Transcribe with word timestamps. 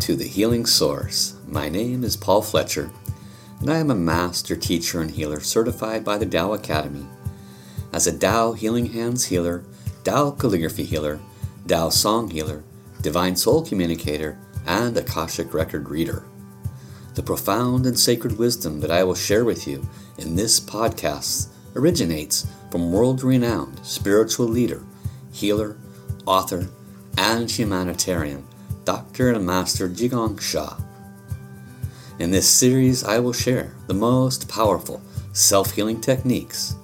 To 0.00 0.16
the 0.16 0.26
Healing 0.26 0.64
Source. 0.64 1.34
My 1.46 1.68
name 1.68 2.04
is 2.04 2.16
Paul 2.16 2.40
Fletcher, 2.40 2.90
and 3.60 3.70
I 3.70 3.76
am 3.76 3.90
a 3.90 3.94
master 3.94 4.56
teacher 4.56 5.02
and 5.02 5.10
healer 5.10 5.40
certified 5.40 6.04
by 6.06 6.16
the 6.16 6.24
Tao 6.24 6.54
Academy. 6.54 7.06
As 7.92 8.06
a 8.06 8.18
Tao 8.18 8.52
Healing 8.52 8.86
Hands 8.86 9.22
healer, 9.22 9.62
Tao 10.02 10.30
calligraphy 10.30 10.84
healer, 10.84 11.20
Tao 11.68 11.90
song 11.90 12.30
healer, 12.30 12.64
divine 13.02 13.36
soul 13.36 13.64
communicator, 13.64 14.38
and 14.66 14.96
Akashic 14.96 15.52
record 15.52 15.90
reader. 15.90 16.24
The 17.14 17.22
profound 17.22 17.84
and 17.84 17.98
sacred 17.98 18.38
wisdom 18.38 18.80
that 18.80 18.90
I 18.90 19.04
will 19.04 19.14
share 19.14 19.44
with 19.44 19.68
you 19.68 19.86
in 20.16 20.34
this 20.34 20.58
podcast 20.58 21.48
originates 21.76 22.46
from 22.70 22.90
world 22.90 23.22
renowned 23.22 23.84
spiritual 23.84 24.46
leader, 24.46 24.82
healer, 25.30 25.76
author, 26.26 26.68
and 27.18 27.50
humanitarian 27.50 28.46
Dr. 28.84 29.32
and 29.32 29.46
Master 29.46 29.88
Zhi 29.88 30.10
Gang 30.10 30.38
Sha. 30.38 30.76
In 32.18 32.30
this 32.30 32.48
series, 32.48 33.04
I 33.04 33.18
will 33.18 33.32
share 33.32 33.74
the 33.86 33.94
most 33.94 34.48
powerful 34.48 35.02
self 35.32 35.72
healing 35.72 36.00
techniques 36.00 36.74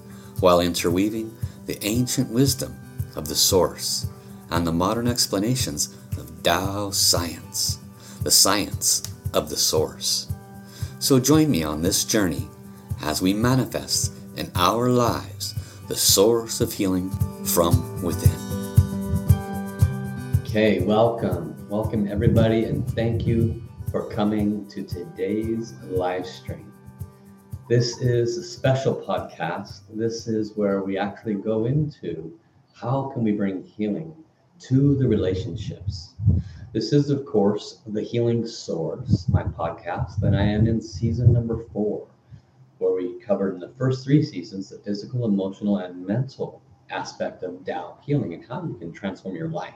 while 0.41 0.61
interweaving 0.61 1.37
the 1.67 1.83
ancient 1.85 2.31
wisdom 2.31 2.77
of 3.17 3.29
the 3.29 3.35
Source 3.35 4.07
and 4.51 4.67
the 4.67 4.73
modern 4.73 5.09
explanations 5.09 5.97
of 6.17 6.43
Tao 6.43 6.91
science, 6.91 7.79
the 8.23 8.31
science 8.31 9.03
of 9.35 9.51
the 9.51 9.57
Source. 9.57 10.33
So 10.99 11.19
join 11.19 11.51
me 11.51 11.63
on 11.63 11.83
this 11.83 12.05
journey 12.05 12.49
as 13.03 13.21
we 13.21 13.33
manifest 13.35 14.13
in 14.37 14.51
our 14.55 14.89
lives 14.89 15.55
the 15.89 15.97
source 15.97 16.61
of 16.61 16.73
healing 16.73 17.11
from 17.45 18.03
within. 18.03 18.46
Okay, 20.57 20.81
welcome. 20.81 21.69
Welcome, 21.69 22.09
everybody, 22.09 22.65
and 22.65 22.91
thank 22.93 23.27
you 23.27 23.63
for 23.91 24.09
coming 24.09 24.67
to 24.69 24.85
today's 24.85 25.75
live 25.83 26.27
stream. 26.27 26.73
This 27.69 28.01
is 28.01 28.39
a 28.39 28.43
special 28.43 28.95
podcast. 28.95 29.83
This 29.93 30.27
is 30.27 30.57
where 30.57 30.81
we 30.81 30.97
actually 30.97 31.35
go 31.35 31.67
into 31.67 32.41
how 32.73 33.11
can 33.13 33.23
we 33.23 33.33
bring 33.33 33.65
healing 33.65 34.15
to 34.61 34.95
the 34.95 35.07
relationships. 35.07 36.15
This 36.73 36.95
is, 36.95 37.11
of 37.11 37.27
course, 37.27 37.83
the 37.87 38.01
Healing 38.01 38.47
Source, 38.47 39.29
my 39.29 39.43
podcast, 39.43 40.23
and 40.23 40.35
I 40.35 40.45
am 40.45 40.67
in 40.67 40.81
season 40.81 41.35
number 41.35 41.67
four, 41.71 42.07
where 42.79 42.95
we 42.95 43.21
covered 43.21 43.57
in 43.57 43.61
the 43.61 43.75
first 43.77 44.05
three 44.05 44.23
seasons 44.23 44.71
the 44.71 44.79
physical, 44.79 45.27
emotional, 45.27 45.81
and 45.81 46.07
mental 46.07 46.63
aspect 46.89 47.43
of 47.43 47.63
Tao 47.67 47.99
healing 48.01 48.33
and 48.33 48.47
how 48.47 48.65
you 48.65 48.73
can 48.79 48.91
transform 48.91 49.37
your 49.37 49.51
life. 49.51 49.75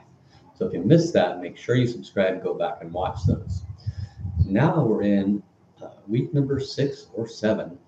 So 0.61 0.67
if 0.67 0.75
you 0.75 0.83
missed 0.83 1.15
that, 1.15 1.41
make 1.41 1.57
sure 1.57 1.75
you 1.75 1.87
subscribe, 1.87 2.43
go 2.43 2.53
back 2.53 2.83
and 2.83 2.93
watch 2.93 3.25
those. 3.27 3.63
Now 4.45 4.85
we're 4.85 5.05
in 5.05 5.43
uh, 5.83 5.89
week 6.07 6.35
number 6.35 6.61
six 6.61 7.07
or 7.15 7.27
seven 7.27 7.79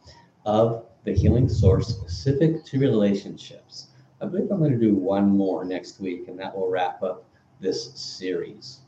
of 0.46 0.86
the 1.04 1.12
healing 1.12 1.50
source 1.50 1.88
specific 1.88 2.64
to 2.64 2.78
relationships. 2.78 3.88
I 4.22 4.24
believe 4.24 4.50
I'm 4.50 4.58
going 4.58 4.72
to 4.72 4.78
do 4.78 4.94
one 4.94 5.28
more 5.28 5.66
next 5.66 6.00
week, 6.00 6.28
and 6.28 6.38
that 6.38 6.56
will 6.56 6.70
wrap 6.70 7.02
up 7.02 7.26
this 7.60 7.92
series. 7.92 8.80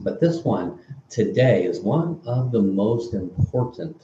But 0.00 0.20
this 0.20 0.44
one 0.44 0.78
today 1.08 1.64
is 1.64 1.80
one 1.80 2.20
of 2.26 2.52
the 2.52 2.60
most 2.60 3.14
important 3.14 4.02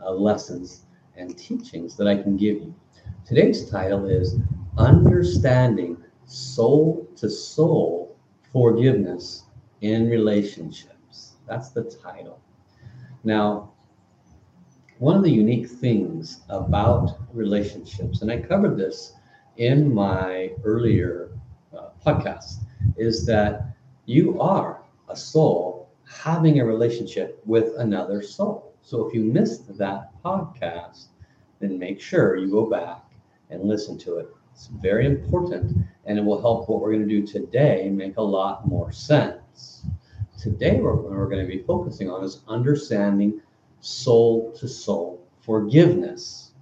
uh, 0.00 0.10
lessons 0.10 0.86
and 1.18 1.36
teachings 1.36 1.98
that 1.98 2.08
I 2.08 2.16
can 2.16 2.38
give 2.38 2.56
you. 2.62 2.74
Today's 3.26 3.68
title 3.68 4.06
is 4.06 4.36
Understanding 4.78 5.98
Soul 6.24 7.06
to 7.16 7.28
Soul 7.28 8.05
forgiveness 8.52 9.44
in 9.80 10.08
relationships. 10.08 11.34
That's 11.46 11.70
the 11.70 11.84
title. 11.84 12.40
Now, 13.24 13.72
one 14.98 15.16
of 15.16 15.22
the 15.22 15.30
unique 15.30 15.68
things 15.68 16.40
about 16.48 17.18
relationships, 17.32 18.22
and 18.22 18.30
I 18.30 18.40
covered 18.40 18.76
this 18.78 19.12
in 19.56 19.92
my 19.92 20.52
earlier 20.64 21.30
uh, 21.76 21.90
podcast, 22.04 22.64
is 22.96 23.26
that 23.26 23.76
you 24.06 24.40
are 24.40 24.82
a 25.08 25.16
soul 25.16 25.90
having 26.08 26.60
a 26.60 26.64
relationship 26.64 27.42
with 27.44 27.74
another 27.78 28.22
soul. 28.22 28.72
So 28.80 29.06
if 29.06 29.12
you 29.14 29.22
missed 29.24 29.76
that 29.76 30.10
podcast, 30.22 31.08
then 31.60 31.78
make 31.78 32.00
sure 32.00 32.36
you 32.36 32.50
go 32.50 32.70
back 32.70 33.02
and 33.50 33.64
listen 33.64 33.98
to 33.98 34.18
it. 34.18 34.28
It's 34.56 34.68
very 34.68 35.04
important 35.04 35.76
and 36.06 36.18
it 36.18 36.24
will 36.24 36.40
help 36.40 36.66
what 36.66 36.80
we're 36.80 36.92
going 36.92 37.06
to 37.06 37.20
do 37.20 37.26
today 37.26 37.90
make 37.90 38.16
a 38.16 38.22
lot 38.22 38.66
more 38.66 38.90
sense. 38.90 39.84
Today, 40.38 40.80
what 40.80 41.04
we're 41.04 41.28
going 41.28 41.46
to 41.46 41.52
be 41.52 41.62
focusing 41.64 42.10
on 42.10 42.24
is 42.24 42.40
understanding 42.48 43.42
soul 43.80 44.52
to 44.52 44.66
soul 44.66 45.22
forgiveness. 45.42 46.52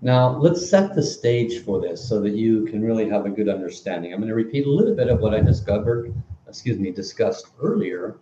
Now, 0.00 0.38
let's 0.38 0.66
set 0.66 0.94
the 0.94 1.02
stage 1.02 1.62
for 1.62 1.78
this 1.78 2.08
so 2.08 2.22
that 2.22 2.34
you 2.34 2.64
can 2.64 2.82
really 2.82 3.06
have 3.10 3.26
a 3.26 3.30
good 3.30 3.50
understanding. 3.50 4.14
I'm 4.14 4.20
going 4.20 4.30
to 4.30 4.34
repeat 4.34 4.66
a 4.66 4.70
little 4.70 4.94
bit 4.94 5.08
of 5.08 5.20
what 5.20 5.34
I 5.34 5.40
discovered, 5.40 6.14
excuse 6.48 6.78
me, 6.78 6.90
discussed 6.90 7.48
earlier 7.60 8.16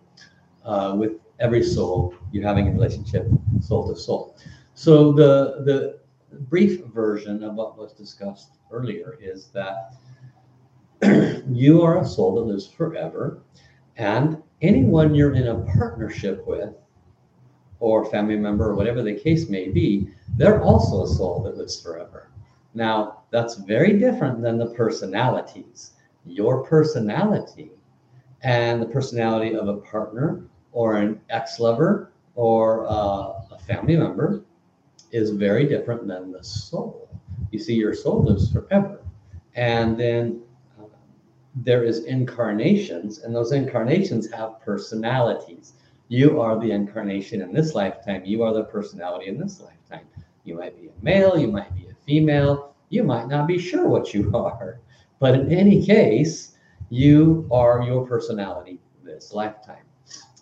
uh, 0.65 0.93
with 0.97 1.13
every 1.39 1.63
soul 1.63 2.13
you're 2.33 2.45
having 2.45 2.67
a 2.67 2.71
relationship, 2.71 3.27
soul 3.61 3.87
to 3.87 3.97
soul. 3.97 4.35
So 4.73 5.13
the 5.13 5.63
the 5.63 5.99
brief 6.31 6.83
version 6.85 7.43
of 7.43 7.55
what 7.55 7.77
was 7.77 7.93
discussed 7.93 8.51
earlier 8.71 9.17
is 9.21 9.49
that 9.49 9.95
you 11.47 11.81
are 11.81 11.99
a 11.99 12.05
soul 12.05 12.35
that 12.35 12.41
lives 12.41 12.67
forever, 12.67 13.41
and 13.97 14.41
anyone 14.61 15.13
you're 15.13 15.33
in 15.33 15.47
a 15.47 15.61
partnership 15.77 16.45
with, 16.47 16.73
or 17.79 18.05
family 18.05 18.35
member, 18.35 18.69
or 18.69 18.75
whatever 18.75 19.03
the 19.03 19.13
case 19.13 19.49
may 19.49 19.67
be, 19.67 20.09
they're 20.35 20.61
also 20.61 21.03
a 21.03 21.07
soul 21.07 21.43
that 21.43 21.57
lives 21.57 21.79
forever. 21.79 22.29
Now, 22.73 23.23
that's 23.31 23.55
very 23.55 23.97
different 23.99 24.41
than 24.41 24.57
the 24.57 24.67
personalities. 24.67 25.91
Your 26.25 26.63
personality 26.63 27.71
and 28.41 28.81
the 28.81 28.87
personality 28.87 29.55
of 29.55 29.67
a 29.67 29.77
partner 29.77 30.43
or 30.71 30.97
an 30.97 31.21
ex 31.29 31.59
lover 31.59 32.11
or 32.35 32.85
uh, 32.87 33.41
a 33.51 33.59
family 33.65 33.95
member 33.95 34.43
is 35.11 35.31
very 35.31 35.65
different 35.65 36.07
than 36.07 36.31
the 36.31 36.43
soul. 36.43 37.09
You 37.51 37.59
see, 37.59 37.75
your 37.75 37.93
soul 37.93 38.23
lives 38.23 38.51
forever. 38.51 39.01
And 39.55 39.97
then 39.99 40.41
um, 40.79 40.89
there 41.55 41.83
is 41.83 42.05
incarnations, 42.05 43.19
and 43.19 43.33
those 43.33 43.51
incarnations 43.51 44.29
have 44.31 44.61
personalities. 44.61 45.73
You 46.09 46.39
are 46.39 46.59
the 46.59 46.71
incarnation 46.71 47.41
in 47.41 47.53
this 47.53 47.73
lifetime. 47.73 48.23
You 48.25 48.43
are 48.43 48.53
the 48.53 48.63
personality 48.65 49.27
in 49.27 49.39
this 49.39 49.59
lifetime. 49.59 50.07
You 50.43 50.55
might 50.55 50.79
be 50.79 50.87
a 50.87 51.03
male, 51.03 51.37
you 51.37 51.47
might 51.47 51.73
be 51.75 51.87
a 51.87 51.95
female, 52.05 52.75
you 52.89 53.03
might 53.03 53.27
not 53.27 53.47
be 53.47 53.59
sure 53.59 53.87
what 53.87 54.13
you 54.13 54.31
are. 54.35 54.79
But 55.19 55.35
in 55.35 55.51
any 55.51 55.85
case, 55.85 56.55
you 56.89 57.47
are 57.51 57.81
your 57.81 58.05
personality 58.05 58.79
this 59.03 59.33
lifetime. 59.33 59.83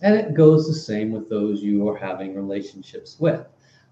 And 0.02 0.16
it 0.16 0.34
goes 0.34 0.68
the 0.68 0.74
same 0.74 1.12
with 1.12 1.30
those 1.30 1.64
you 1.64 1.88
are 1.88 1.98
having 1.98 2.36
relationships 2.36 3.18
with. 3.20 3.46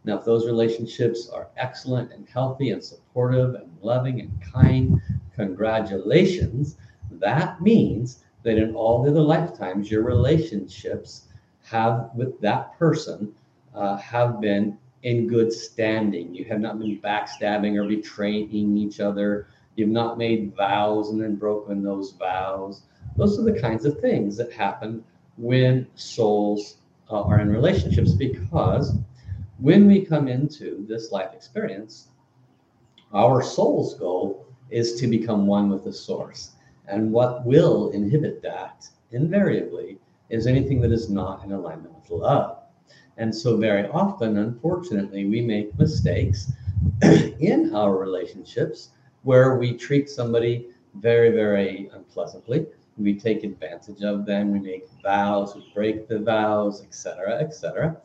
Now, 0.05 0.17
if 0.17 0.25
those 0.25 0.45
relationships 0.45 1.29
are 1.29 1.47
excellent 1.57 2.11
and 2.11 2.27
healthy 2.27 2.71
and 2.71 2.83
supportive 2.83 3.55
and 3.55 3.71
loving 3.81 4.19
and 4.19 4.31
kind, 4.41 5.01
congratulations 5.33 6.77
that 7.19 7.61
means 7.61 8.23
that 8.43 8.57
in 8.57 8.75
all 8.75 9.03
the 9.03 9.11
other 9.11 9.21
lifetimes, 9.21 9.89
your 9.89 10.03
relationships 10.03 11.27
have 11.65 12.09
with 12.15 12.39
that 12.41 12.77
person 12.77 13.33
uh, 13.73 13.97
have 13.97 14.41
been 14.41 14.77
in 15.03 15.27
good 15.27 15.51
standing. 15.51 16.33
You 16.33 16.45
have 16.45 16.59
not 16.59 16.79
been 16.79 16.99
backstabbing 16.99 17.77
or 17.77 17.87
betraying 17.87 18.77
each 18.77 18.99
other. 18.99 19.47
You've 19.75 19.89
not 19.89 20.17
made 20.17 20.55
vows 20.55 21.09
and 21.09 21.21
then 21.21 21.35
broken 21.35 21.83
those 21.83 22.11
vows. 22.11 22.83
Those 23.15 23.39
are 23.39 23.43
the 23.43 23.59
kinds 23.59 23.85
of 23.85 23.99
things 23.99 24.37
that 24.37 24.51
happen 24.51 25.03
when 25.37 25.87
souls 25.95 26.77
uh, 27.09 27.21
are 27.23 27.39
in 27.39 27.49
relationships 27.49 28.13
because 28.13 28.97
when 29.63 29.87
we 29.87 30.05
come 30.05 30.27
into 30.27 30.85
this 30.89 31.13
life 31.13 31.33
experience, 31.33 32.09
our 33.13 33.41
soul's 33.41 33.93
goal 33.93 34.45
is 34.69 34.99
to 34.99 35.07
become 35.07 35.47
one 35.47 35.69
with 35.69 35.85
the 35.85 35.93
source. 35.93 36.51
And 36.89 37.13
what 37.13 37.45
will 37.45 37.89
inhibit 37.91 38.41
that 38.41 38.85
invariably 39.11 39.99
is 40.29 40.47
anything 40.47 40.81
that 40.81 40.91
is 40.91 41.09
not 41.09 41.45
in 41.45 41.53
alignment 41.53 41.95
with 41.95 42.09
love. 42.11 42.57
And 43.15 43.33
so, 43.33 43.55
very 43.55 43.87
often, 43.87 44.37
unfortunately, 44.37 45.27
we 45.27 45.39
make 45.39 45.79
mistakes 45.79 46.51
in 47.39 47.73
our 47.73 47.95
relationships 47.95 48.89
where 49.21 49.55
we 49.55 49.77
treat 49.77 50.09
somebody 50.09 50.71
very, 50.95 51.29
very 51.29 51.89
unpleasantly. 51.93 52.67
We 52.97 53.17
take 53.17 53.45
advantage 53.45 54.01
of 54.01 54.25
them. 54.25 54.51
We 54.51 54.59
make 54.59 54.89
vows, 55.01 55.55
we 55.55 55.71
break 55.73 56.09
the 56.09 56.19
vows, 56.19 56.81
etc., 56.81 57.39
etc. 57.39 57.95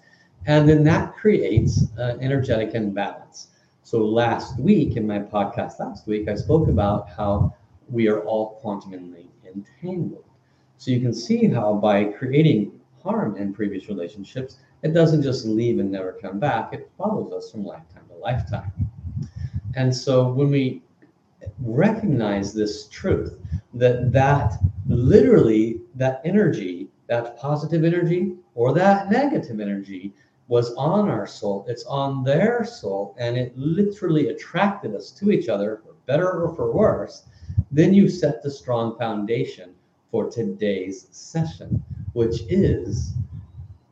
And 0.49 0.67
then 0.67 0.83
that 0.85 1.15
creates 1.15 1.85
an 1.99 2.21
energetic 2.23 2.75
imbalance. 2.75 3.49
So, 3.83 4.03
last 4.05 4.59
week 4.59 4.97
in 4.97 5.07
my 5.07 5.19
podcast, 5.19 5.79
last 5.79 6.07
week, 6.07 6.27
I 6.27 6.35
spoke 6.37 6.69
about 6.69 7.11
how 7.11 7.55
we 7.91 8.09
are 8.09 8.23
all 8.23 8.59
quantumly 8.65 9.27
entangled. 9.47 10.25
So 10.79 10.91
you 10.91 11.01
can 11.01 11.13
see 11.13 11.47
how 11.49 11.75
by 11.75 12.05
creating 12.05 12.81
harm 13.03 13.37
in 13.37 13.53
previous 13.53 13.89
relationships, 13.89 14.57
it 14.83 14.95
doesn't 14.95 15.23
just 15.23 15.45
leave 15.45 15.81
and 15.81 15.91
never 15.91 16.15
come 16.15 16.39
back, 16.39 16.73
it 16.73 16.91
follows 16.97 17.31
us 17.33 17.51
from 17.51 17.65
lifetime 17.65 18.05
to 18.09 18.15
lifetime. 18.15 18.73
And 19.75 19.95
so 19.95 20.33
when 20.33 20.51
we 20.51 20.83
recognize 21.61 22.55
this 22.55 22.87
truth, 22.89 23.39
that 23.75 24.13
that 24.13 24.55
literally 24.87 25.83
that 25.97 26.23
energy, 26.25 26.89
that 27.07 27.37
positive 27.37 27.85
energy 27.85 28.37
or 28.55 28.73
that 28.73 29.11
negative 29.11 29.61
energy 29.61 30.15
was 30.49 30.75
on 30.75 31.09
our 31.09 31.27
soul, 31.27 31.65
it's 31.69 31.85
on 31.85 32.25
their 32.25 32.65
soul, 32.65 33.15
and 33.19 33.37
it 33.37 33.57
literally 33.57 34.29
attracted 34.29 34.95
us 34.95 35.11
to 35.13 35.31
each 35.31 35.49
other, 35.49 35.81
for 35.85 35.95
better 36.07 36.43
or 36.43 36.55
for 36.55 36.73
worse, 36.73 37.25
then 37.71 37.95
you 37.95 38.09
set 38.09 38.43
the 38.43 38.51
strong 38.51 38.97
foundation 38.99 39.75
for 40.11 40.31
today's 40.31 41.09
session, 41.11 41.83
which 42.15 42.43
is 42.49 43.13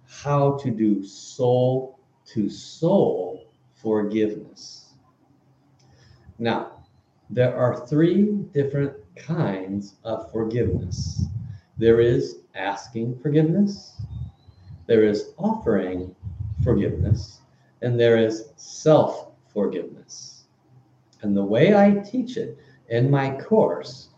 how 0.06 0.56
to 0.56 0.70
do 0.70 1.04
soul 1.04 1.98
to 2.24 2.48
soul 2.48 3.48
forgiveness. 3.74 4.94
Now, 6.38 6.84
there 7.28 7.56
are 7.56 7.86
three 7.86 8.32
different 8.52 8.94
kinds 9.16 9.96
of 10.04 10.30
forgiveness 10.32 11.26
there 11.78 12.00
is 12.00 12.38
asking 12.54 13.18
forgiveness, 13.18 14.00
there 14.86 15.04
is 15.04 15.32
offering 15.36 16.14
forgiveness, 16.66 17.40
and 17.82 17.98
there 17.98 18.18
is 18.18 18.50
self 18.56 19.32
forgiveness. 19.52 20.44
And 21.22 21.36
the 21.36 21.44
way 21.44 21.74
I 21.74 21.92
teach 22.00 22.36
it 22.36 22.58
in 22.88 23.10
my 23.10 23.36
course, 23.38 24.08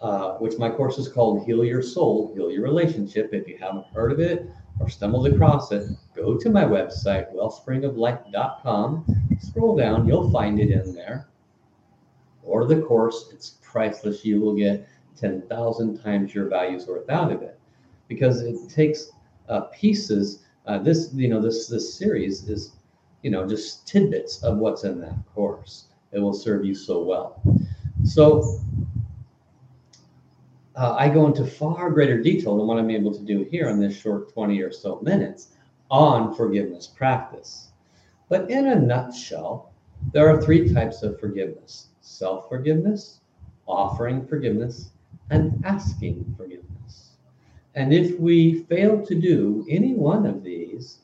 uh, 0.00 0.32
which 0.38 0.58
my 0.58 0.70
course 0.70 0.98
is 0.98 1.08
called 1.08 1.44
Heal 1.44 1.64
Your 1.64 1.82
Soul, 1.82 2.32
Heal 2.34 2.50
Your 2.50 2.62
Relationship. 2.62 3.30
If 3.32 3.46
you 3.46 3.58
haven't 3.58 3.86
heard 3.94 4.12
of 4.12 4.20
it 4.20 4.48
or 4.80 4.88
stumbled 4.88 5.26
across 5.26 5.72
it, 5.72 5.84
go 6.16 6.36
to 6.38 6.50
my 6.50 6.64
website, 6.64 7.32
wellspringoflight.com. 7.34 9.04
Scroll 9.38 9.76
down, 9.76 10.08
you'll 10.08 10.30
find 10.30 10.58
it 10.58 10.70
in 10.70 10.94
there. 10.94 11.28
Order 12.42 12.74
the 12.74 12.82
course, 12.82 13.30
it's 13.32 13.58
priceless. 13.62 14.24
You 14.24 14.40
will 14.40 14.54
get 14.54 14.88
10,000 15.16 16.02
times 16.02 16.34
your 16.34 16.48
value's 16.48 16.86
worth 16.86 17.10
out 17.10 17.30
of 17.30 17.42
it 17.42 17.58
because 18.08 18.40
it 18.40 18.56
takes 18.68 19.10
uh, 19.48 19.62
pieces. 19.72 20.44
Uh, 20.70 20.78
this, 20.78 21.12
you 21.14 21.26
know, 21.26 21.42
this 21.42 21.66
this 21.66 21.92
series 21.92 22.48
is, 22.48 22.76
you 23.22 23.30
know, 23.32 23.44
just 23.44 23.88
tidbits 23.88 24.40
of 24.44 24.58
what's 24.58 24.84
in 24.84 25.00
that 25.00 25.16
course. 25.34 25.86
It 26.12 26.20
will 26.20 26.32
serve 26.32 26.64
you 26.64 26.76
so 26.76 27.02
well. 27.02 27.42
So 28.04 28.60
uh, 30.76 30.94
I 30.96 31.08
go 31.08 31.26
into 31.26 31.44
far 31.44 31.90
greater 31.90 32.22
detail 32.22 32.56
than 32.56 32.68
what 32.68 32.78
I'm 32.78 32.88
able 32.88 33.12
to 33.12 33.24
do 33.24 33.42
here 33.50 33.68
in 33.68 33.80
this 33.80 33.96
short 33.96 34.32
20 34.32 34.60
or 34.60 34.70
so 34.70 35.00
minutes 35.02 35.48
on 35.90 36.36
forgiveness 36.36 36.86
practice. 36.86 37.72
But 38.28 38.48
in 38.48 38.68
a 38.68 38.76
nutshell, 38.76 39.72
there 40.12 40.28
are 40.28 40.40
three 40.40 40.72
types 40.72 41.02
of 41.02 41.18
forgiveness 41.18 41.88
self 42.00 42.48
forgiveness, 42.48 43.18
offering 43.66 44.24
forgiveness, 44.24 44.90
and 45.30 45.60
asking 45.64 46.32
forgiveness. 46.38 46.79
And 47.74 47.92
if 47.92 48.18
we 48.18 48.64
fail 48.64 49.04
to 49.06 49.14
do 49.14 49.64
any 49.68 49.94
one 49.94 50.26
of 50.26 50.42
these 50.42 51.00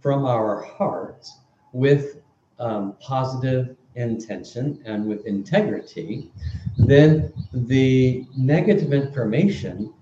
from 0.00 0.24
our 0.24 0.62
hearts 0.62 1.38
with 1.72 2.22
um, 2.58 2.94
positive 3.00 3.76
intention 3.96 4.80
and 4.84 5.06
with 5.06 5.26
integrity, 5.26 6.30
then 6.78 7.32
the 7.52 8.24
negative 8.36 8.92
information 8.92 9.92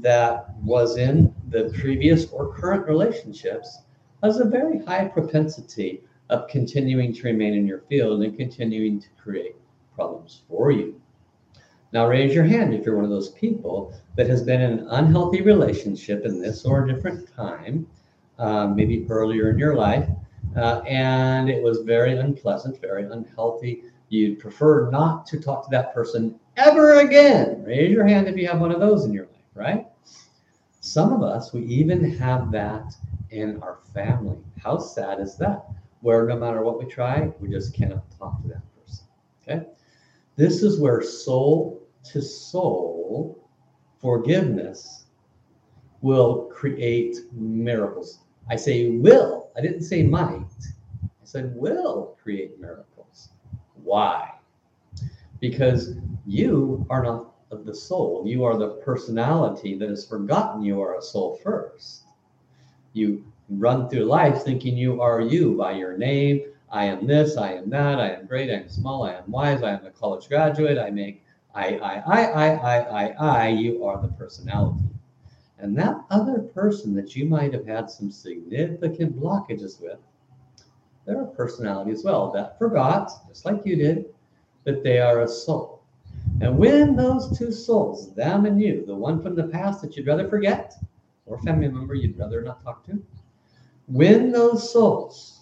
that 0.00 0.54
was 0.62 0.96
in 0.96 1.34
the 1.48 1.72
previous 1.78 2.30
or 2.30 2.52
current 2.54 2.86
relationships 2.86 3.82
has 4.22 4.38
a 4.38 4.44
very 4.44 4.84
high 4.84 5.06
propensity 5.06 6.02
of 6.30 6.48
continuing 6.48 7.12
to 7.14 7.22
remain 7.22 7.54
in 7.54 7.66
your 7.66 7.80
field 7.88 8.22
and 8.22 8.36
continuing 8.36 9.00
to 9.00 9.08
create 9.22 9.56
problems 9.94 10.42
for 10.48 10.70
you. 10.70 11.00
Now, 11.92 12.06
raise 12.06 12.34
your 12.34 12.44
hand 12.44 12.74
if 12.74 12.84
you're 12.84 12.96
one 12.96 13.04
of 13.04 13.10
those 13.10 13.30
people 13.30 13.94
that 14.16 14.28
has 14.28 14.42
been 14.42 14.60
in 14.60 14.80
an 14.80 14.88
unhealthy 14.88 15.40
relationship 15.40 16.24
in 16.24 16.40
this 16.40 16.64
or 16.64 16.84
a 16.84 16.92
different 16.92 17.34
time, 17.34 17.86
um, 18.38 18.76
maybe 18.76 19.06
earlier 19.08 19.50
in 19.50 19.58
your 19.58 19.74
life, 19.74 20.08
uh, 20.56 20.80
and 20.86 21.48
it 21.48 21.62
was 21.62 21.78
very 21.80 22.18
unpleasant, 22.18 22.80
very 22.80 23.04
unhealthy. 23.04 23.84
You'd 24.10 24.38
prefer 24.38 24.90
not 24.90 25.26
to 25.26 25.40
talk 25.40 25.64
to 25.64 25.70
that 25.70 25.94
person 25.94 26.38
ever 26.56 27.00
again. 27.00 27.62
Raise 27.64 27.90
your 27.90 28.06
hand 28.06 28.28
if 28.28 28.36
you 28.36 28.46
have 28.48 28.60
one 28.60 28.72
of 28.72 28.80
those 28.80 29.04
in 29.04 29.12
your 29.12 29.26
life, 29.26 29.44
right? 29.54 29.86
Some 30.80 31.12
of 31.12 31.22
us, 31.22 31.52
we 31.52 31.62
even 31.64 32.16
have 32.18 32.50
that 32.52 32.94
in 33.30 33.62
our 33.62 33.78
family. 33.94 34.38
How 34.62 34.78
sad 34.78 35.20
is 35.20 35.36
that? 35.36 35.66
Where 36.00 36.26
no 36.26 36.36
matter 36.36 36.62
what 36.62 36.78
we 36.78 36.90
try, 36.90 37.30
we 37.40 37.48
just 37.50 37.74
cannot 37.74 38.04
talk 38.18 38.40
to 38.42 38.48
that 38.48 38.62
person. 38.78 39.04
Okay? 39.42 39.66
This 40.38 40.62
is 40.62 40.78
where 40.78 41.02
soul 41.02 41.82
to 42.12 42.22
soul 42.22 43.44
forgiveness 44.00 45.06
will 46.00 46.44
create 46.44 47.16
miracles. 47.32 48.20
I 48.48 48.54
say 48.54 48.90
will, 48.90 49.50
I 49.56 49.60
didn't 49.60 49.82
say 49.82 50.04
might. 50.04 50.46
I 51.02 51.24
said 51.24 51.56
will 51.56 52.16
create 52.22 52.60
miracles. 52.60 53.30
Why? 53.82 54.30
Because 55.40 55.96
you 56.24 56.86
are 56.88 57.02
not 57.02 57.34
of 57.50 57.64
the 57.66 57.74
soul. 57.74 58.22
You 58.24 58.44
are 58.44 58.56
the 58.56 58.74
personality 58.84 59.76
that 59.76 59.90
has 59.90 60.06
forgotten 60.06 60.62
you 60.62 60.80
are 60.80 60.98
a 60.98 61.02
soul 61.02 61.40
first. 61.42 62.04
You 62.92 63.24
run 63.48 63.88
through 63.88 64.04
life 64.04 64.44
thinking 64.44 64.76
you 64.76 65.02
are 65.02 65.20
you 65.20 65.56
by 65.56 65.72
your 65.72 65.98
name, 65.98 66.44
I 66.70 66.84
am 66.84 67.06
this, 67.06 67.36
I 67.36 67.52
am 67.54 67.70
that, 67.70 67.98
I 67.98 68.10
am 68.10 68.26
great, 68.26 68.50
I 68.50 68.54
am 68.54 68.68
small, 68.68 69.04
I 69.04 69.14
am 69.14 69.30
wise, 69.30 69.62
I 69.62 69.70
am 69.70 69.86
a 69.86 69.90
college 69.90 70.28
graduate, 70.28 70.78
I 70.78 70.90
make 70.90 71.22
I, 71.54 71.76
I, 71.78 71.94
I, 72.06 72.22
I, 72.22 72.48
I, 72.54 72.78
I, 72.78 73.06
I, 73.18 73.48
you 73.48 73.84
are 73.84 74.00
the 74.00 74.08
personality. 74.08 74.84
And 75.58 75.76
that 75.76 76.04
other 76.10 76.40
person 76.40 76.94
that 76.94 77.16
you 77.16 77.24
might 77.24 77.52
have 77.52 77.66
had 77.66 77.90
some 77.90 78.10
significant 78.10 79.18
blockages 79.18 79.80
with, 79.80 79.98
they're 81.04 81.22
a 81.22 81.26
personality 81.26 81.90
as 81.90 82.04
well 82.04 82.30
that 82.32 82.58
forgot, 82.58 83.10
just 83.26 83.44
like 83.44 83.64
you 83.64 83.76
did, 83.76 84.04
that 84.64 84.84
they 84.84 85.00
are 85.00 85.22
a 85.22 85.28
soul. 85.28 85.82
And 86.40 86.58
when 86.58 86.94
those 86.94 87.36
two 87.36 87.50
souls, 87.50 88.14
them 88.14 88.44
and 88.46 88.60
you, 88.60 88.84
the 88.86 88.94
one 88.94 89.20
from 89.20 89.34
the 89.34 89.48
past 89.48 89.80
that 89.82 89.96
you'd 89.96 90.06
rather 90.06 90.28
forget, 90.28 90.74
or 91.26 91.40
family 91.40 91.68
member 91.68 91.94
you'd 91.94 92.18
rather 92.18 92.42
not 92.42 92.62
talk 92.62 92.84
to, 92.86 93.02
when 93.86 94.30
those 94.30 94.70
souls 94.70 95.37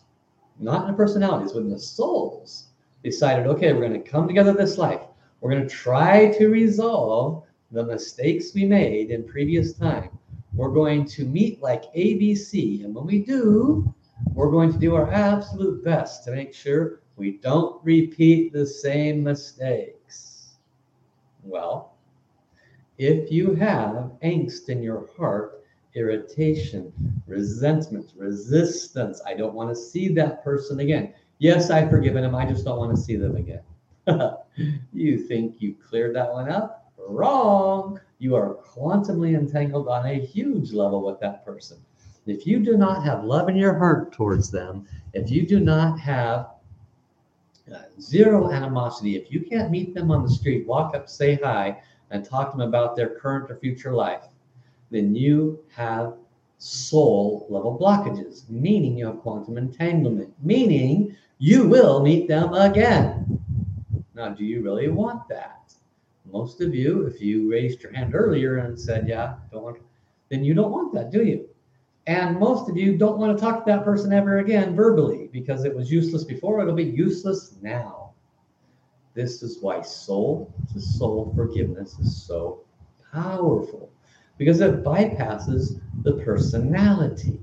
not 0.59 0.83
in 0.83 0.91
the 0.91 0.97
personalities, 0.97 1.53
but 1.53 1.61
in 1.61 1.71
the 1.71 1.79
souls 1.79 2.69
decided, 3.03 3.47
okay, 3.47 3.73
we're 3.73 3.87
going 3.87 3.93
to 3.93 4.11
come 4.11 4.27
together 4.27 4.53
this 4.53 4.79
life. 4.79 5.03
We're 5.41 5.51
going 5.51 5.69
to 5.69 5.75
try 5.75 6.33
to 6.39 6.49
resolve 6.49 7.45
the 7.71 7.85
mistakes 7.85 8.55
we 8.55 8.65
made 8.65 9.11
in 9.11 9.25
previous 9.25 9.73
time. 9.73 10.11
We're 10.55 10.71
going 10.71 11.05
to 11.07 11.25
meet 11.25 11.63
like 11.63 11.93
ABC. 11.95 12.85
And 12.85 12.95
when 12.95 13.07
we 13.07 13.19
do, 13.19 13.95
we're 14.33 14.51
going 14.51 14.73
to 14.73 14.79
do 14.79 14.95
our 14.95 15.11
absolute 15.13 15.85
best 15.85 16.25
to 16.25 16.33
make 16.33 16.55
sure 16.55 17.01
we 17.17 17.33
don't 17.33 17.85
repeat 17.85 18.53
the 18.53 18.67
same 18.67 19.23
mistakes. 19.23 20.55
Well, 21.43 21.95
if 22.99 23.31
you 23.31 23.55
have 23.55 24.13
angst 24.23 24.69
in 24.69 24.83
your 24.83 25.09
heart, 25.17 25.65
irritation, 25.97 26.93
resentment, 27.26 28.12
resistance. 28.17 29.21
I 29.26 29.35
don't 29.35 29.55
want 29.55 29.71
to 29.71 29.75
see 29.75 30.09
that 30.09 30.45
person 30.45 30.81
again. 30.81 31.15
Yes, 31.38 31.71
I've 31.71 31.91
forgiven 31.91 32.23
him. 32.23 32.35
I 32.35 32.47
just 32.47 32.65
don't 32.65 32.79
want 32.79 32.95
to 32.95 33.03
see 33.03 33.17
them 33.17 33.37
again. 33.37 33.62
you 34.93 35.19
think 35.19 35.57
you 35.61 35.75
cleared 35.75 36.15
that 36.15 36.33
one 36.33 36.49
up? 36.49 36.93
Wrong. 37.09 37.99
You 38.19 38.37
are 38.37 38.59
quantumly 38.67 39.35
entangled 39.35 39.88
on 39.88 40.07
a 40.07 40.15
huge 40.15 40.73
level 40.73 41.05
with 41.05 41.19
that 41.21 41.45
person. 41.45 41.79
If 42.26 42.47
you 42.47 42.61
do 42.61 42.76
not 42.76 43.05
have 43.05 43.25
love 43.25 43.49
in 43.49 43.57
your 43.57 43.75
heart 43.75 44.12
towards 44.12 44.50
them, 44.50 44.87
if 45.12 45.31
you 45.31 45.47
do 45.47 45.61
not 45.61 45.99
have 46.00 46.49
uh, 47.73 47.83
zero 48.00 48.50
animosity, 48.50 49.17
if 49.17 49.31
you 49.31 49.41
can't 49.41 49.71
meet 49.71 49.95
them 49.95 50.11
on 50.11 50.23
the 50.23 50.31
street, 50.31 50.67
walk 50.67 50.95
up, 50.95 51.09
say 51.09 51.37
hi, 51.43 51.81
and 52.11 52.25
talk 52.25 52.53
to 52.53 52.59
them 52.59 52.69
about 52.69 52.97
their 52.97 53.19
current 53.19 53.50
or 53.50 53.57
future 53.57 53.93
life, 53.93 54.25
then 54.90 55.14
you 55.14 55.62
have 55.75 56.14
soul 56.59 57.47
level 57.50 57.78
blockages, 57.78 58.49
meaning 58.49 58.97
you 58.97 59.07
have 59.07 59.21
quantum 59.21 59.59
entanglement, 59.59 60.33
meaning 60.43 61.16
you 61.38 61.69
will 61.69 62.02
meet 62.02 62.28
them 62.28 62.55
again. 62.55 63.38
Now, 64.14 64.31
do 64.31 64.45
you 64.45 64.62
really 64.62 64.88
want 64.88 65.28
that? 65.28 65.75
Most 66.33 66.61
of 66.61 66.75
you, 66.75 67.07
if 67.07 67.21
you 67.21 67.50
raised 67.50 67.83
your 67.83 67.93
hand 67.93 68.14
earlier 68.14 68.59
and 68.59 68.78
said, 68.78 69.07
Yeah, 69.09 69.35
don't 69.52 69.62
want, 69.62 69.78
then 70.28 70.45
you 70.45 70.55
don't 70.55 70.73
want 70.73 70.93
that, 70.95 71.11
do 71.11 71.23
you? 71.25 71.49
And 72.07 72.38
most 72.38 72.71
of 72.71 72.76
you 72.76 72.97
don't 72.97 73.19
want 73.19 73.37
to 73.37 73.43
talk 73.43 73.64
to 73.64 73.73
that 73.73 73.85
person 73.85 74.12
ever 74.12 74.38
again 74.38 74.75
verbally 74.75 75.28
because 75.33 75.64
it 75.64 75.75
was 75.75 75.90
useless 75.90 76.25
before, 76.25 76.61
it'll 76.61 76.75
be 76.75 76.85
useless 76.85 77.57
now. 77.62 78.12
This 79.14 79.43
is 79.43 79.61
why 79.61 79.83
soul 79.83 80.52
to 80.73 80.81
soul 80.81 81.33
forgiveness 81.35 81.99
is 81.99 82.16
so 82.16 82.64
powerful 83.12 83.90
because 84.38 84.61
it 84.61 84.85
bypasses 84.85 85.81
the 86.02 86.12
personality. 86.25 87.40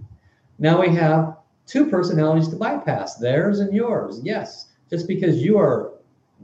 Now 0.59 0.81
we 0.81 0.89
have 0.95 1.37
two 1.65 1.89
personalities 1.89 2.49
to 2.49 2.55
bypass 2.55 3.15
theirs 3.15 3.59
and 3.59 3.73
yours. 3.73 4.19
Yes, 4.23 4.67
just 4.89 5.07
because 5.07 5.41
you 5.41 5.57
are 5.57 5.93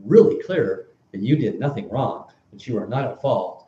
really 0.06 0.41
clear 0.44 0.88
that 1.12 1.22
you 1.22 1.36
did 1.36 1.60
nothing 1.60 1.89
wrong, 1.89 2.32
that 2.51 2.68
you 2.68 2.77
are 2.77 2.88
not 2.88 3.06
at 3.06 3.22
fault, 3.22 3.68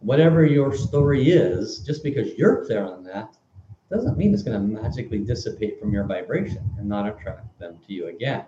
whatever 0.00 0.44
your 0.44 0.74
story 0.76 1.30
is, 1.30 1.78
just 1.80 2.02
because 2.02 2.36
you're 2.36 2.64
clear 2.66 2.84
on 2.84 3.02
that, 3.04 3.36
doesn't 3.90 4.18
mean 4.18 4.34
it's 4.34 4.42
going 4.42 4.60
to 4.60 4.82
magically 4.82 5.18
dissipate 5.18 5.80
from 5.80 5.92
your 5.92 6.04
vibration 6.04 6.62
and 6.78 6.88
not 6.88 7.08
attract 7.08 7.58
them 7.58 7.78
to 7.86 7.92
you 7.92 8.08
again. 8.08 8.44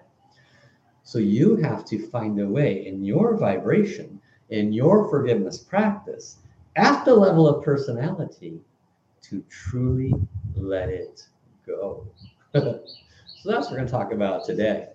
So 1.02 1.18
you 1.18 1.56
have 1.56 1.84
to 1.86 2.08
find 2.08 2.40
a 2.40 2.46
way 2.46 2.86
in 2.86 3.04
your 3.04 3.36
vibration, 3.36 4.20
in 4.50 4.72
your 4.72 5.08
forgiveness 5.08 5.58
practice, 5.58 6.38
at 6.76 7.04
the 7.04 7.14
level 7.14 7.48
of 7.48 7.64
personality, 7.64 8.60
to 9.22 9.42
truly 9.48 10.12
let 10.54 10.88
it 10.88 11.26
go. 11.66 12.06
so 12.54 12.80
that's 13.44 13.66
what 13.66 13.70
we're 13.70 13.76
going 13.78 13.86
to 13.86 13.92
talk 13.92 14.12
about 14.12 14.44
today. 14.44 14.88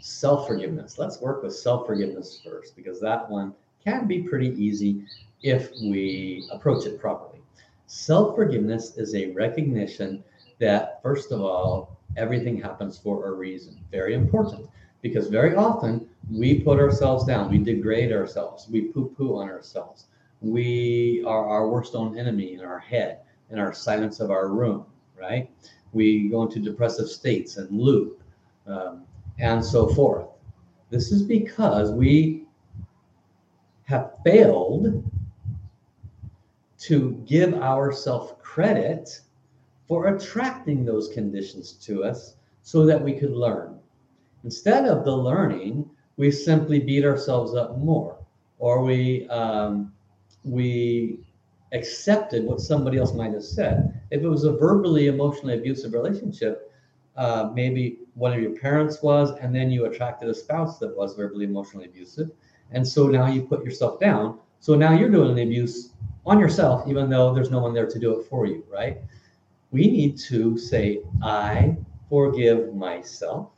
Self 0.00 0.46
forgiveness. 0.46 0.98
Let's 0.98 1.20
work 1.20 1.42
with 1.42 1.54
self 1.54 1.86
forgiveness 1.86 2.40
first 2.44 2.76
because 2.76 3.00
that 3.00 3.28
one 3.28 3.54
can 3.84 4.06
be 4.06 4.22
pretty 4.22 4.50
easy 4.62 5.04
if 5.42 5.70
we 5.82 6.48
approach 6.50 6.86
it 6.86 6.98
properly. 6.98 7.40
Self 7.86 8.34
forgiveness 8.34 8.96
is 8.96 9.14
a 9.14 9.32
recognition 9.32 10.24
that, 10.58 11.02
first 11.02 11.32
of 11.32 11.40
all, 11.42 11.98
everything 12.16 12.60
happens 12.60 12.98
for 12.98 13.28
a 13.28 13.32
reason. 13.32 13.78
Very 13.90 14.14
important 14.14 14.68
because 15.04 15.28
very 15.28 15.54
often 15.54 16.08
we 16.32 16.60
put 16.60 16.80
ourselves 16.80 17.26
down, 17.26 17.50
we 17.50 17.58
degrade 17.58 18.10
ourselves, 18.10 18.66
we 18.70 18.80
poo 18.80 19.14
poo 19.14 19.36
on 19.36 19.50
ourselves. 19.50 20.06
We 20.40 21.22
are 21.26 21.46
our 21.46 21.68
worst 21.68 21.94
own 21.94 22.18
enemy 22.18 22.54
in 22.54 22.62
our 22.62 22.78
head, 22.78 23.20
in 23.50 23.58
our 23.58 23.74
silence 23.74 24.18
of 24.20 24.30
our 24.30 24.48
room, 24.48 24.86
right? 25.14 25.50
We 25.92 26.30
go 26.30 26.44
into 26.44 26.58
depressive 26.58 27.08
states 27.08 27.58
and 27.58 27.78
loop 27.78 28.22
um, 28.66 29.02
and 29.38 29.62
so 29.62 29.88
forth. 29.88 30.26
This 30.88 31.12
is 31.12 31.22
because 31.22 31.90
we 31.90 32.46
have 33.84 34.14
failed 34.24 35.04
to 36.78 37.22
give 37.26 37.52
ourselves 37.52 38.32
credit 38.40 39.20
for 39.86 40.16
attracting 40.16 40.86
those 40.86 41.10
conditions 41.10 41.72
to 41.72 42.04
us 42.04 42.36
so 42.62 42.86
that 42.86 43.02
we 43.02 43.12
could 43.12 43.32
learn. 43.32 43.80
Instead 44.44 44.84
of 44.84 45.04
the 45.04 45.16
learning, 45.16 45.88
we 46.18 46.30
simply 46.30 46.78
beat 46.78 47.04
ourselves 47.04 47.54
up 47.54 47.78
more, 47.78 48.18
or 48.58 48.82
we 48.82 49.26
um, 49.28 49.92
we 50.44 51.18
accepted 51.72 52.44
what 52.44 52.60
somebody 52.60 52.98
else 52.98 53.14
might 53.14 53.32
have 53.32 53.42
said. 53.42 54.00
If 54.10 54.22
it 54.22 54.28
was 54.28 54.44
a 54.44 54.52
verbally, 54.52 55.06
emotionally 55.06 55.54
abusive 55.54 55.94
relationship, 55.94 56.70
uh, 57.16 57.50
maybe 57.54 58.00
one 58.14 58.34
of 58.34 58.40
your 58.40 58.52
parents 58.52 59.02
was, 59.02 59.30
and 59.40 59.54
then 59.54 59.70
you 59.70 59.86
attracted 59.86 60.28
a 60.28 60.34
spouse 60.34 60.78
that 60.78 60.94
was 60.94 61.14
verbally, 61.14 61.46
emotionally 61.46 61.86
abusive, 61.86 62.30
and 62.70 62.86
so 62.86 63.08
now 63.08 63.26
you 63.26 63.42
put 63.42 63.64
yourself 63.64 63.98
down. 63.98 64.38
So 64.60 64.74
now 64.74 64.92
you're 64.92 65.10
doing 65.10 65.34
the 65.34 65.42
abuse 65.42 65.94
on 66.26 66.38
yourself, 66.38 66.86
even 66.86 67.08
though 67.08 67.34
there's 67.34 67.50
no 67.50 67.60
one 67.60 67.72
there 67.72 67.86
to 67.86 67.98
do 67.98 68.20
it 68.20 68.26
for 68.26 68.46
you, 68.46 68.62
right? 68.70 69.00
We 69.70 69.90
need 69.90 70.18
to 70.28 70.56
say, 70.58 71.00
I 71.22 71.76
forgive 72.08 72.74
myself 72.74 73.50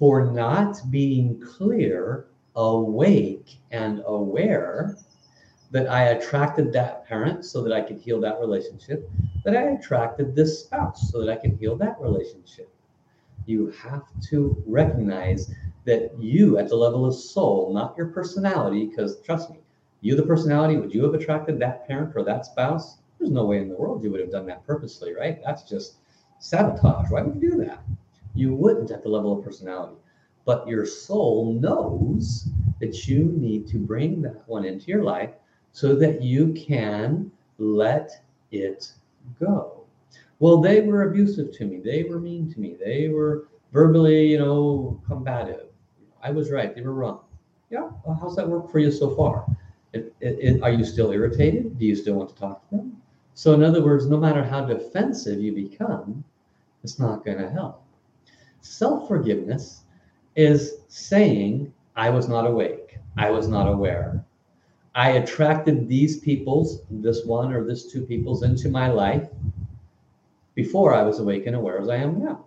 for 0.00 0.32
not 0.32 0.80
being 0.90 1.38
clear, 1.40 2.26
awake, 2.56 3.58
and 3.70 4.02
aware 4.06 4.96
that 5.72 5.88
I 5.88 6.04
attracted 6.04 6.72
that 6.72 7.06
parent 7.06 7.44
so 7.44 7.62
that 7.62 7.72
I 7.74 7.82
could 7.82 7.98
heal 7.98 8.18
that 8.22 8.40
relationship, 8.40 9.08
that 9.44 9.54
I 9.54 9.72
attracted 9.72 10.34
this 10.34 10.60
spouse 10.60 11.12
so 11.12 11.20
that 11.20 11.30
I 11.30 11.36
can 11.36 11.56
heal 11.58 11.76
that 11.76 12.00
relationship. 12.00 12.72
You 13.44 13.72
have 13.72 14.04
to 14.30 14.60
recognize 14.66 15.52
that 15.84 16.18
you, 16.18 16.56
at 16.56 16.70
the 16.70 16.76
level 16.76 17.04
of 17.04 17.14
soul, 17.14 17.70
not 17.74 17.94
your 17.94 18.06
personality, 18.06 18.86
because 18.86 19.20
trust 19.20 19.50
me, 19.50 19.58
you, 20.00 20.16
the 20.16 20.22
personality, 20.22 20.78
would 20.78 20.94
you 20.94 21.04
have 21.04 21.12
attracted 21.12 21.58
that 21.58 21.86
parent 21.86 22.16
or 22.16 22.24
that 22.24 22.46
spouse? 22.46 22.96
There's 23.18 23.30
no 23.30 23.44
way 23.44 23.58
in 23.58 23.68
the 23.68 23.76
world 23.76 24.02
you 24.02 24.10
would 24.10 24.20
have 24.20 24.32
done 24.32 24.46
that 24.46 24.66
purposely, 24.66 25.14
right? 25.14 25.40
That's 25.44 25.62
just 25.62 25.96
sabotage. 26.38 27.10
Why 27.10 27.20
would 27.20 27.34
you 27.40 27.50
do 27.50 27.64
that? 27.64 27.84
You 28.34 28.54
wouldn't 28.54 28.90
at 28.90 29.02
the 29.02 29.08
level 29.08 29.38
of 29.38 29.44
personality. 29.44 29.96
But 30.44 30.66
your 30.66 30.86
soul 30.86 31.52
knows 31.54 32.48
that 32.80 33.06
you 33.06 33.24
need 33.24 33.66
to 33.68 33.78
bring 33.78 34.22
that 34.22 34.48
one 34.48 34.64
into 34.64 34.86
your 34.86 35.02
life 35.02 35.30
so 35.72 35.94
that 35.96 36.22
you 36.22 36.52
can 36.54 37.30
let 37.58 38.10
it 38.50 38.92
go. 39.38 39.84
Well, 40.38 40.60
they 40.60 40.80
were 40.80 41.08
abusive 41.08 41.52
to 41.52 41.64
me. 41.66 41.78
They 41.78 42.04
were 42.04 42.18
mean 42.18 42.52
to 42.52 42.60
me. 42.60 42.76
They 42.82 43.08
were 43.08 43.48
verbally, 43.72 44.28
you 44.28 44.38
know, 44.38 45.00
combative. 45.06 45.66
I 46.22 46.30
was 46.30 46.50
right. 46.50 46.74
They 46.74 46.80
were 46.80 46.94
wrong. 46.94 47.20
Yeah. 47.70 47.90
Well, 48.04 48.18
how's 48.20 48.36
that 48.36 48.48
work 48.48 48.70
for 48.70 48.78
you 48.78 48.90
so 48.90 49.14
far? 49.14 49.46
It, 49.92 50.14
it, 50.20 50.38
it, 50.40 50.62
are 50.62 50.70
you 50.70 50.84
still 50.84 51.12
irritated? 51.12 51.78
Do 51.78 51.84
you 51.84 51.94
still 51.94 52.14
want 52.14 52.30
to 52.30 52.36
talk 52.36 52.68
to 52.70 52.76
them? 52.76 53.00
So, 53.34 53.54
in 53.54 53.62
other 53.62 53.82
words, 53.82 54.06
no 54.06 54.16
matter 54.16 54.42
how 54.42 54.64
defensive 54.64 55.40
you 55.40 55.52
become, 55.52 56.24
it's 56.82 56.98
not 56.98 57.24
going 57.24 57.38
to 57.38 57.50
help. 57.50 57.82
Self 58.62 59.08
forgiveness 59.08 59.82
is 60.36 60.78
saying, 60.88 61.72
I 61.96 62.10
was 62.10 62.28
not 62.28 62.46
awake, 62.46 62.98
I 63.16 63.30
was 63.30 63.48
not 63.48 63.68
aware. 63.68 64.24
I 64.94 65.10
attracted 65.12 65.88
these 65.88 66.18
peoples, 66.18 66.82
this 66.90 67.24
one 67.24 67.52
or 67.52 67.64
this 67.64 67.90
two 67.90 68.02
peoples, 68.02 68.42
into 68.42 68.68
my 68.68 68.88
life 68.88 69.28
before 70.54 70.94
I 70.94 71.02
was 71.02 71.20
awake 71.20 71.46
and 71.46 71.56
aware 71.56 71.80
as 71.80 71.88
I 71.88 71.96
am 71.96 72.22
now. 72.22 72.44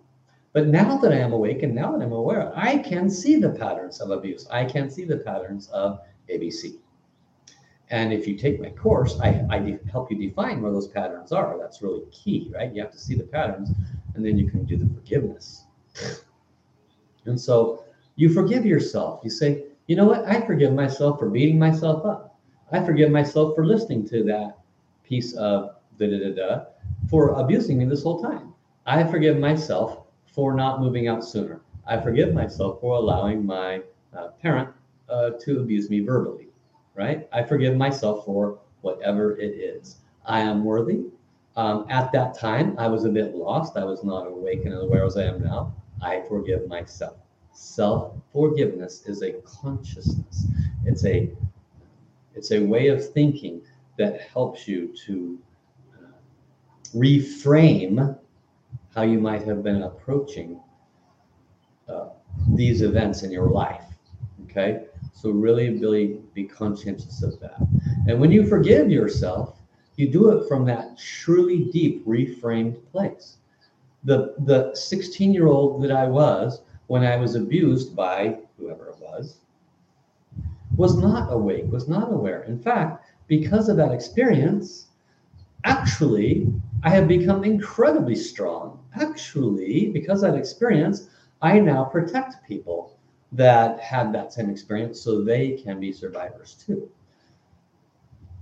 But 0.52 0.68
now 0.68 0.98
that 0.98 1.12
I 1.12 1.16
am 1.16 1.32
awake 1.32 1.62
and 1.62 1.74
now 1.74 1.90
that 1.92 2.04
I'm 2.04 2.12
aware, 2.12 2.52
I 2.54 2.78
can 2.78 3.10
see 3.10 3.36
the 3.36 3.50
patterns 3.50 4.00
of 4.00 4.10
abuse. 4.10 4.46
I 4.48 4.64
can 4.64 4.88
see 4.88 5.04
the 5.04 5.16
patterns 5.16 5.68
of 5.68 6.00
ABC. 6.30 6.76
And 7.90 8.12
if 8.12 8.26
you 8.26 8.36
take 8.36 8.60
my 8.60 8.70
course, 8.70 9.18
I, 9.20 9.44
I 9.50 9.78
help 9.90 10.10
you 10.10 10.16
define 10.16 10.62
where 10.62 10.72
those 10.72 10.88
patterns 10.88 11.32
are. 11.32 11.58
That's 11.58 11.82
really 11.82 12.04
key, 12.12 12.52
right? 12.54 12.72
You 12.72 12.82
have 12.82 12.92
to 12.92 12.98
see 12.98 13.14
the 13.14 13.24
patterns 13.24 13.70
and 14.14 14.24
then 14.24 14.38
you 14.38 14.48
can 14.48 14.64
do 14.64 14.76
the 14.76 14.86
forgiveness. 14.94 15.63
And 17.26 17.40
so 17.40 17.84
you 18.16 18.28
forgive 18.28 18.66
yourself. 18.66 19.20
You 19.24 19.30
say, 19.30 19.64
you 19.86 19.96
know 19.96 20.04
what? 20.06 20.24
I 20.26 20.40
forgive 20.40 20.72
myself 20.72 21.18
for 21.18 21.28
beating 21.28 21.58
myself 21.58 22.04
up. 22.04 22.38
I 22.72 22.84
forgive 22.84 23.10
myself 23.10 23.54
for 23.54 23.64
listening 23.66 24.06
to 24.08 24.22
that 24.24 24.58
piece 25.04 25.34
of 25.34 25.76
da 25.98 26.06
da 26.06 26.18
da 26.18 26.34
da 26.34 26.64
for 27.08 27.30
abusing 27.40 27.78
me 27.78 27.84
this 27.84 28.02
whole 28.02 28.22
time. 28.22 28.52
I 28.86 29.04
forgive 29.04 29.38
myself 29.38 30.06
for 30.26 30.54
not 30.54 30.80
moving 30.80 31.08
out 31.08 31.24
sooner. 31.24 31.60
I 31.86 32.00
forgive 32.00 32.34
myself 32.34 32.80
for 32.80 32.96
allowing 32.96 33.44
my 33.44 33.82
uh, 34.16 34.28
parent 34.42 34.70
uh, 35.08 35.30
to 35.40 35.60
abuse 35.60 35.90
me 35.90 36.00
verbally 36.00 36.48
right? 36.94 37.28
I 37.32 37.42
forgive 37.42 37.76
myself 37.76 38.24
for 38.24 38.58
whatever 38.82 39.36
it 39.38 39.54
is. 39.54 39.96
I 40.24 40.40
am 40.40 40.64
worthy. 40.64 41.04
Um, 41.56 41.86
at 41.88 42.12
that 42.12 42.36
time, 42.38 42.74
I 42.78 42.88
was 42.88 43.04
a 43.04 43.08
bit 43.08 43.34
lost. 43.34 43.76
I 43.76 43.84
was 43.84 44.02
not 44.02 44.26
awake 44.26 44.64
and 44.64 44.74
aware 44.74 45.04
as 45.04 45.16
I 45.16 45.24
am 45.24 45.42
now. 45.42 45.72
I 46.02 46.22
forgive 46.28 46.66
myself. 46.68 47.16
Self 47.52 48.16
forgiveness 48.32 49.06
is 49.06 49.22
a 49.22 49.32
consciousness. 49.44 50.48
It's 50.84 51.04
a 51.04 51.30
it's 52.34 52.50
a 52.50 52.58
way 52.60 52.88
of 52.88 53.12
thinking 53.12 53.62
that 53.96 54.20
helps 54.22 54.66
you 54.66 54.92
to 55.06 55.38
uh, 55.94 56.08
reframe 56.94 58.18
how 58.94 59.02
you 59.02 59.20
might 59.20 59.44
have 59.44 59.62
been 59.62 59.82
approaching 59.82 60.60
uh, 61.88 62.08
these 62.56 62.82
events 62.82 63.22
in 63.22 63.30
your 63.30 63.50
life. 63.50 63.84
Okay, 64.44 64.86
so 65.12 65.30
really, 65.30 65.78
really 65.78 66.20
be 66.34 66.44
conscientious 66.44 67.22
of 67.22 67.38
that. 67.40 67.60
And 68.06 68.20
when 68.20 68.30
you 68.32 68.46
forgive 68.46 68.90
yourself, 68.90 69.60
you 69.96 70.10
do 70.10 70.30
it 70.36 70.48
from 70.48 70.64
that 70.66 70.98
truly 70.98 71.64
deep, 71.72 72.04
reframed 72.04 72.84
place. 72.90 73.38
The 74.04 74.34
the 74.38 74.74
16 74.74 75.32
year 75.32 75.46
old 75.46 75.82
that 75.82 75.90
I 75.90 76.06
was 76.06 76.62
when 76.86 77.04
I 77.04 77.16
was 77.16 77.34
abused 77.34 77.96
by 77.96 78.38
whoever 78.58 78.88
it 78.88 79.00
was 79.00 79.38
was 80.76 80.96
not 80.96 81.32
awake, 81.32 81.70
was 81.70 81.88
not 81.88 82.12
aware. 82.12 82.42
In 82.42 82.58
fact, 82.58 83.06
because 83.28 83.68
of 83.68 83.76
that 83.76 83.92
experience, 83.92 84.88
actually, 85.64 86.52
I 86.82 86.90
have 86.90 87.08
become 87.08 87.44
incredibly 87.44 88.16
strong. 88.16 88.80
Actually, 88.94 89.90
because 89.90 90.22
of 90.22 90.32
that 90.32 90.38
experience, 90.38 91.08
I 91.40 91.60
now 91.60 91.84
protect 91.84 92.46
people 92.46 92.96
that 93.32 93.80
had 93.80 94.12
that 94.12 94.32
same 94.32 94.50
experience 94.50 95.00
so 95.00 95.22
they 95.22 95.52
can 95.52 95.80
be 95.80 95.92
survivors 95.92 96.54
too. 96.54 96.88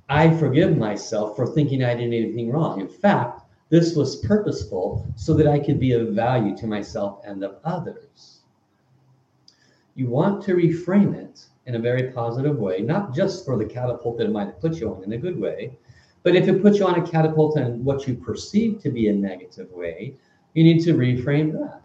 I 0.08 0.36
forgive 0.36 0.76
myself 0.76 1.36
for 1.36 1.46
thinking 1.46 1.82
I 1.82 1.94
did 1.94 2.12
anything 2.12 2.50
wrong. 2.50 2.80
In 2.80 2.88
fact, 2.88 3.41
this 3.72 3.96
was 3.96 4.16
purposeful 4.16 5.10
so 5.16 5.32
that 5.32 5.46
I 5.46 5.58
could 5.58 5.80
be 5.80 5.92
of 5.92 6.08
value 6.08 6.54
to 6.58 6.66
myself 6.66 7.22
and 7.24 7.42
of 7.42 7.56
others. 7.64 8.40
You 9.94 10.08
want 10.08 10.42
to 10.44 10.54
reframe 10.54 11.14
it 11.14 11.46
in 11.64 11.76
a 11.76 11.78
very 11.78 12.12
positive 12.12 12.58
way, 12.58 12.82
not 12.82 13.14
just 13.14 13.46
for 13.46 13.56
the 13.56 13.64
catapult 13.64 14.18
that 14.18 14.26
it 14.26 14.30
might 14.30 14.48
have 14.48 14.60
put 14.60 14.74
you 14.74 14.94
on 14.94 15.02
in 15.04 15.14
a 15.14 15.16
good 15.16 15.40
way, 15.40 15.78
but 16.22 16.36
if 16.36 16.48
it 16.48 16.60
puts 16.60 16.80
you 16.80 16.86
on 16.86 17.00
a 17.00 17.10
catapult 17.10 17.56
in 17.56 17.82
what 17.82 18.06
you 18.06 18.14
perceive 18.14 18.78
to 18.82 18.90
be 18.90 19.08
a 19.08 19.12
negative 19.14 19.70
way, 19.72 20.16
you 20.52 20.64
need 20.64 20.84
to 20.84 20.92
reframe 20.92 21.50
that 21.52 21.80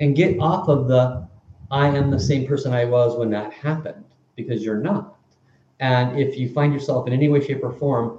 and 0.00 0.16
get 0.16 0.36
off 0.40 0.68
of 0.68 0.88
the 0.88 1.28
I 1.70 1.86
am 1.86 2.10
the 2.10 2.18
same 2.18 2.44
person 2.44 2.72
I 2.72 2.86
was 2.86 3.16
when 3.16 3.30
that 3.30 3.52
happened 3.52 4.04
because 4.34 4.64
you're 4.64 4.80
not. 4.80 5.16
And 5.78 6.18
if 6.18 6.36
you 6.36 6.52
find 6.52 6.72
yourself 6.74 7.06
in 7.06 7.12
any 7.12 7.28
way, 7.28 7.38
shape, 7.38 7.62
or 7.62 7.70
form 7.70 8.18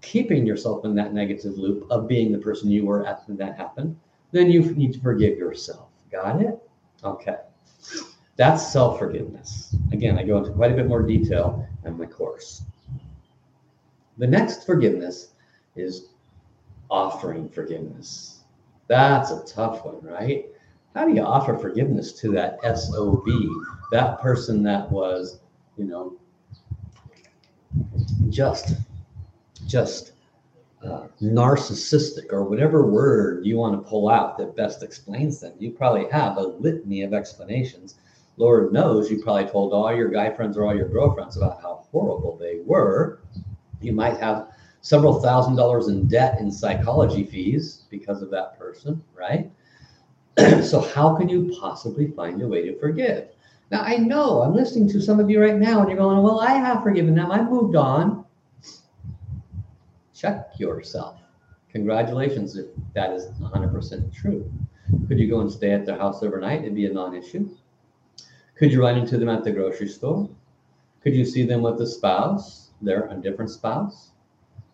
keeping 0.00 0.46
yourself 0.46 0.84
in 0.84 0.94
that 0.94 1.12
negative 1.12 1.58
loop 1.58 1.86
of 1.90 2.08
being 2.08 2.32
the 2.32 2.38
person 2.38 2.70
you 2.70 2.86
were 2.86 3.06
after 3.06 3.34
that 3.34 3.56
happened, 3.56 3.96
then 4.32 4.50
you 4.50 4.62
need 4.74 4.92
to 4.92 5.00
forgive 5.00 5.38
yourself. 5.38 5.88
Got 6.10 6.42
it? 6.42 6.58
Okay. 7.04 7.36
That's 8.36 8.72
self 8.72 8.98
forgiveness. 8.98 9.74
Again, 9.92 10.18
I 10.18 10.22
go 10.22 10.38
into 10.38 10.52
quite 10.52 10.72
a 10.72 10.76
bit 10.76 10.86
more 10.86 11.02
detail 11.02 11.66
in 11.84 11.98
my 11.98 12.06
course. 12.06 12.62
The 14.18 14.26
next 14.26 14.64
forgiveness 14.64 15.34
is 15.76 16.10
offering 16.90 17.48
forgiveness. 17.48 18.44
That's 18.86 19.30
a 19.30 19.44
tough 19.44 19.84
one, 19.84 20.00
right? 20.02 20.46
How 20.94 21.06
do 21.06 21.14
you 21.14 21.22
offer 21.22 21.56
forgiveness 21.56 22.12
to 22.20 22.32
that 22.32 22.58
SOB, 22.76 23.26
that 23.92 24.20
person 24.20 24.62
that 24.62 24.90
was, 24.90 25.40
you 25.76 25.84
know, 25.84 26.16
just, 28.30 28.76
just 29.68 30.12
uh, 30.84 31.06
narcissistic 31.22 32.32
or 32.32 32.42
whatever 32.42 32.86
word 32.86 33.46
you 33.46 33.56
want 33.56 33.80
to 33.80 33.88
pull 33.88 34.08
out 34.08 34.36
that 34.38 34.56
best 34.56 34.82
explains 34.82 35.38
them? 35.38 35.52
You 35.60 35.70
probably 35.70 36.10
have 36.10 36.36
a 36.36 36.42
litany 36.42 37.02
of 37.02 37.14
explanations. 37.14 37.94
Lord 38.36 38.72
knows 38.72 39.10
you 39.10 39.22
probably 39.22 39.46
told 39.46 39.72
all 39.72 39.94
your 39.94 40.08
guy 40.08 40.30
friends 40.30 40.56
or 40.56 40.64
all 40.66 40.74
your 40.74 40.88
girlfriends 40.88 41.36
about 41.36 41.62
how 41.62 41.84
horrible 41.92 42.36
they 42.36 42.60
were 42.64 43.20
you 43.80 43.92
might 43.92 44.18
have 44.18 44.48
several 44.80 45.20
thousand 45.20 45.56
dollars 45.56 45.88
in 45.88 46.06
debt 46.06 46.40
in 46.40 46.50
psychology 46.50 47.24
fees 47.24 47.84
because 47.90 48.22
of 48.22 48.30
that 48.30 48.58
person, 48.58 49.02
right? 49.16 49.50
so, 50.64 50.80
how 50.80 51.16
can 51.16 51.28
you 51.28 51.56
possibly 51.60 52.08
find 52.08 52.40
a 52.42 52.48
way 52.48 52.62
to 52.62 52.78
forgive? 52.78 53.28
Now, 53.70 53.82
I 53.82 53.96
know 53.96 54.42
I'm 54.42 54.54
listening 54.54 54.88
to 54.90 55.00
some 55.00 55.20
of 55.20 55.28
you 55.28 55.40
right 55.40 55.56
now 55.56 55.80
and 55.80 55.88
you're 55.88 55.98
going, 55.98 56.22
Well, 56.22 56.40
I 56.40 56.52
have 56.52 56.82
forgiven 56.82 57.14
them. 57.14 57.30
I 57.30 57.42
moved 57.42 57.76
on. 57.76 58.24
Check 60.18 60.58
yourself. 60.58 61.20
Congratulations 61.70 62.56
if 62.56 62.66
that 62.94 63.12
is 63.12 63.26
100% 63.40 64.12
true. 64.12 64.50
Could 65.06 65.18
you 65.18 65.28
go 65.28 65.40
and 65.40 65.50
stay 65.50 65.72
at 65.72 65.86
their 65.86 65.98
house 65.98 66.22
overnight? 66.22 66.62
It'd 66.62 66.74
be 66.74 66.86
a 66.86 66.92
non 66.92 67.14
issue. 67.14 67.48
Could 68.56 68.72
you 68.72 68.82
run 68.82 68.98
into 68.98 69.18
them 69.18 69.28
at 69.28 69.44
the 69.44 69.52
grocery 69.52 69.88
store? 69.88 70.28
Could 71.02 71.14
you 71.14 71.24
see 71.24 71.44
them 71.44 71.62
with 71.62 71.80
a 71.80 71.86
spouse? 71.86 72.68
they're 72.80 73.06
a 73.06 73.14
different 73.14 73.50
spouse 73.50 74.10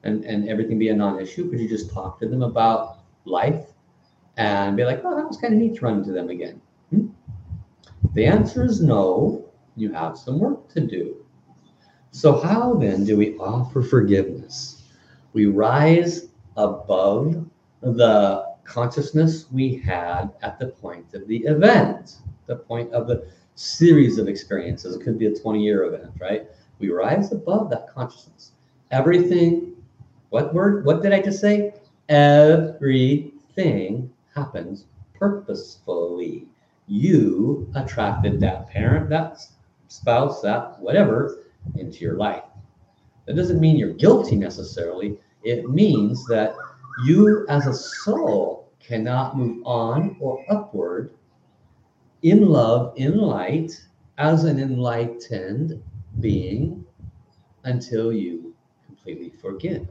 and, 0.03 0.25
and 0.25 0.49
everything 0.49 0.79
be 0.79 0.89
a 0.89 0.95
non-issue? 0.95 1.51
Could 1.51 1.61
you 1.61 1.69
just 1.69 1.93
talk 1.93 2.19
to 2.21 2.29
them 2.29 2.43
about 2.43 2.99
life 3.25 3.67
and 4.37 4.77
be 4.77 4.85
like, 4.85 5.01
oh, 5.05 5.17
that 5.17 5.27
was 5.27 5.39
kind 5.39 5.55
of 5.55 5.61
neat 5.61 5.77
to 5.77 5.81
run 5.85 5.99
into 5.99 6.13
them 6.13 6.29
again? 6.29 6.61
Hmm? 6.91 7.07
The 8.15 8.27
answer 8.27 8.65
is 8.65 8.83
no. 8.83 9.49
You 9.77 9.93
have 9.93 10.17
some 10.17 10.39
work 10.39 10.69
to 10.75 10.81
do. 10.81 11.25
So, 12.13 12.41
how 12.41 12.75
then 12.75 13.05
do 13.05 13.17
we 13.17 13.37
offer 13.39 13.83
forgiveness? 13.83 14.74
We 15.35 15.47
rise 15.47 16.29
above 16.57 17.45
the 17.83 18.55
consciousness 18.63 19.47
we 19.53 19.75
had 19.75 20.31
at 20.43 20.61
the 20.61 20.69
point 20.69 21.13
of 21.13 21.27
the 21.27 21.39
event, 21.39 22.19
the 22.47 22.57
point 22.57 22.93
of 22.93 23.09
the 23.09 23.27
series 23.57 24.19
of 24.19 24.29
experiences. 24.29 24.95
It 24.95 25.03
could 25.03 25.19
be 25.19 25.27
a 25.27 25.35
20 25.35 25.61
year 25.61 25.85
event, 25.85 26.13
right? 26.21 26.47
We 26.79 26.91
rise 26.91 27.33
above 27.33 27.69
that 27.71 27.93
consciousness. 27.93 28.53
Everything, 28.93 29.75
what 30.31 30.55
word, 30.55 30.85
what 30.85 31.03
did 31.03 31.13
I 31.13 31.21
just 31.21 31.41
say? 31.41 31.75
Everything 32.09 34.13
happens 34.37 34.85
purposefully. 35.15 36.47
You 36.87 37.69
attracted 37.75 38.39
that 38.41 38.71
parent, 38.71 39.11
that 39.11 39.45
spouse, 39.89 40.43
that 40.43 40.81
whatever 40.81 41.39
into 41.77 42.01
your 42.01 42.15
life. 42.15 42.45
That 43.27 43.37
doesn't 43.37 43.61
mean 43.61 43.77
you're 43.77 43.95
guilty 43.95 44.37
necessarily. 44.37 45.19
It 45.43 45.71
means 45.71 46.27
that 46.29 46.55
you 47.05 47.47
as 47.49 47.67
a 47.67 47.75
soul 47.75 48.71
cannot 48.81 49.37
move 49.37 49.63
on 49.65 50.17
or 50.21 50.45
upward 50.49 51.15
in 52.23 52.49
love, 52.49 52.95
in 52.97 53.19
light, 53.19 53.73
as 54.19 54.45
an 54.45 54.59
enlightened 54.59 55.83
being 56.21 56.85
until 57.65 58.13
you 58.13 58.55
completely 58.87 59.31
forgive. 59.31 59.89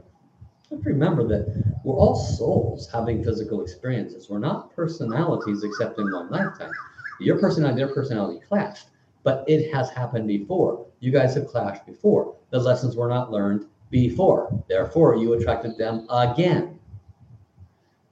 Remember 0.70 1.26
that 1.28 1.74
we're 1.84 1.94
all 1.94 2.16
souls 2.16 2.88
having 2.90 3.22
physical 3.22 3.62
experiences. 3.62 4.28
We're 4.28 4.38
not 4.38 4.74
personalities 4.74 5.62
except 5.62 5.98
in 5.98 6.10
one 6.10 6.30
lifetime. 6.30 6.72
Your 7.20 7.38
personality, 7.38 7.76
their 7.84 7.94
personality 7.94 8.40
clashed, 8.48 8.88
but 9.22 9.44
it 9.46 9.72
has 9.72 9.90
happened 9.90 10.26
before. 10.26 10.86
You 11.00 11.12
guys 11.12 11.34
have 11.34 11.46
clashed 11.46 11.86
before. 11.86 12.34
The 12.54 12.60
lessons 12.60 12.94
were 12.94 13.08
not 13.08 13.32
learned 13.32 13.66
before. 13.90 14.62
Therefore, 14.68 15.16
you 15.16 15.32
attracted 15.32 15.76
them 15.76 16.06
again. 16.08 16.78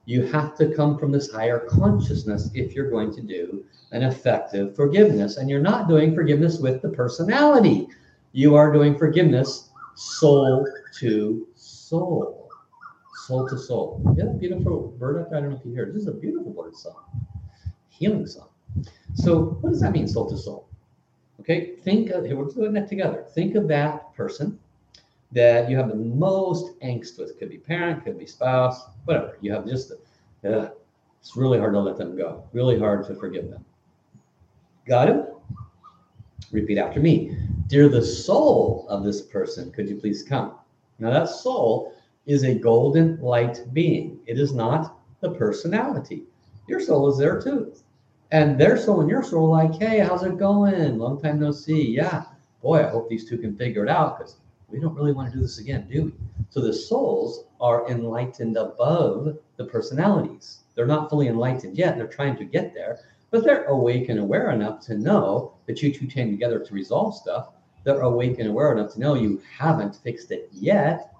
You 0.03 0.23
have 0.23 0.57
to 0.57 0.75
come 0.75 0.97
from 0.97 1.13
this 1.13 1.31
higher 1.31 1.59
consciousness 1.59 2.49
if 2.53 2.75
you're 2.75 2.89
going 2.89 3.15
to 3.15 3.21
do 3.21 3.63
an 3.93 4.03
effective 4.03 4.75
forgiveness. 4.75 5.37
And 5.37 5.49
you're 5.49 5.61
not 5.61 5.87
doing 5.87 6.13
forgiveness 6.13 6.59
with 6.59 6.81
the 6.81 6.89
personality 6.89 7.87
you 8.33 8.53
are 8.55 8.73
doing 8.73 8.97
forgiveness 8.97 9.69
soul 9.95 10.67
to 10.99 11.47
soul. 11.55 12.49
Soul 13.25 13.47
to 13.47 13.57
soul. 13.57 14.01
Yeah, 14.17 14.25
beautiful 14.25 14.93
bird 14.99 15.21
up 15.21 15.29
there. 15.29 15.37
I 15.37 15.41
don't 15.41 15.51
know 15.51 15.55
if 15.55 15.65
you 15.65 15.71
hear 15.71 15.83
it. 15.85 15.93
This 15.93 16.01
is 16.01 16.09
a 16.09 16.11
beautiful 16.11 16.51
bird 16.51 16.75
song, 16.75 17.05
healing 17.87 18.27
song. 18.27 18.49
So, 19.13 19.57
what 19.61 19.69
does 19.69 19.79
that 19.79 19.93
mean, 19.93 20.09
soul 20.09 20.29
to 20.29 20.37
soul? 20.37 20.67
Okay, 21.39 21.75
think 21.83 22.09
of, 22.11 22.25
here, 22.25 22.35
we're 22.35 22.45
doing 22.45 22.73
that 22.73 22.87
together. 22.87 23.25
Think 23.33 23.55
of 23.55 23.67
that 23.67 24.13
person 24.15 24.59
that 25.31 25.69
you 25.69 25.75
have 25.75 25.89
the 25.89 25.95
most 25.95 26.79
angst 26.81 27.17
with. 27.17 27.37
Could 27.39 27.49
be 27.49 27.57
parent, 27.57 28.03
could 28.03 28.19
be 28.19 28.27
spouse, 28.27 28.85
whatever. 29.05 29.37
You 29.41 29.51
have 29.51 29.65
just, 29.65 29.91
uh, 30.45 30.69
it's 31.19 31.35
really 31.35 31.57
hard 31.57 31.73
to 31.73 31.79
let 31.79 31.97
them 31.97 32.15
go, 32.15 32.43
really 32.53 32.77
hard 32.77 33.05
to 33.07 33.15
forgive 33.15 33.49
them. 33.49 33.65
Got 34.85 35.09
it? 35.09 35.33
Repeat 36.51 36.77
after 36.77 36.99
me. 36.99 37.35
Dear 37.67 37.89
the 37.89 38.01
soul 38.01 38.85
of 38.89 39.03
this 39.03 39.21
person, 39.21 39.71
could 39.71 39.89
you 39.89 39.95
please 39.95 40.21
come? 40.21 40.53
Now, 40.99 41.09
that 41.09 41.29
soul 41.29 41.95
is 42.25 42.43
a 42.43 42.53
golden 42.53 43.19
light 43.19 43.59
being, 43.73 44.19
it 44.27 44.37
is 44.39 44.53
not 44.53 44.99
the 45.21 45.31
personality. 45.31 46.23
Your 46.67 46.79
soul 46.79 47.09
is 47.09 47.17
there 47.17 47.41
too. 47.41 47.73
And 48.33 48.59
their 48.59 48.77
soul 48.77 49.01
and 49.01 49.09
your 49.11 49.21
soul, 49.21 49.51
like, 49.51 49.75
hey, 49.75 49.99
how's 49.99 50.23
it 50.23 50.39
going? 50.39 50.97
Long 50.97 51.21
time 51.21 51.39
no 51.39 51.51
see. 51.51 51.91
Yeah, 51.91 52.23
boy, 52.63 52.83
I 52.83 52.89
hope 52.89 53.07
these 53.07 53.29
two 53.29 53.37
can 53.37 53.55
figure 53.55 53.83
it 53.83 53.89
out 53.89 54.17
because 54.17 54.37
we 54.69 54.79
don't 54.79 54.95
really 54.95 55.13
want 55.13 55.31
to 55.31 55.37
do 55.37 55.41
this 55.43 55.59
again, 55.59 55.87
do 55.87 56.05
we? 56.05 56.13
So 56.49 56.59
the 56.59 56.73
souls 56.73 57.45
are 57.61 57.87
enlightened 57.91 58.57
above 58.57 59.37
the 59.57 59.65
personalities. 59.65 60.61
They're 60.73 60.87
not 60.87 61.11
fully 61.11 61.27
enlightened 61.27 61.77
yet. 61.77 61.95
They're 61.95 62.07
trying 62.07 62.35
to 62.37 62.43
get 62.43 62.73
there, 62.73 63.01
but 63.29 63.43
they're 63.43 63.65
awake 63.65 64.09
and 64.09 64.19
aware 64.19 64.49
enough 64.49 64.79
to 64.87 64.97
know 64.97 65.53
that 65.67 65.83
you 65.83 65.93
two 65.93 66.07
came 66.07 66.31
together 66.31 66.57
to 66.57 66.73
resolve 66.73 67.15
stuff. 67.15 67.49
They're 67.83 68.01
awake 68.01 68.39
and 68.39 68.49
aware 68.49 68.71
enough 68.71 68.93
to 68.93 68.99
know 68.99 69.13
you 69.13 69.43
haven't 69.55 69.97
fixed 69.97 70.31
it 70.31 70.49
yet. 70.51 71.13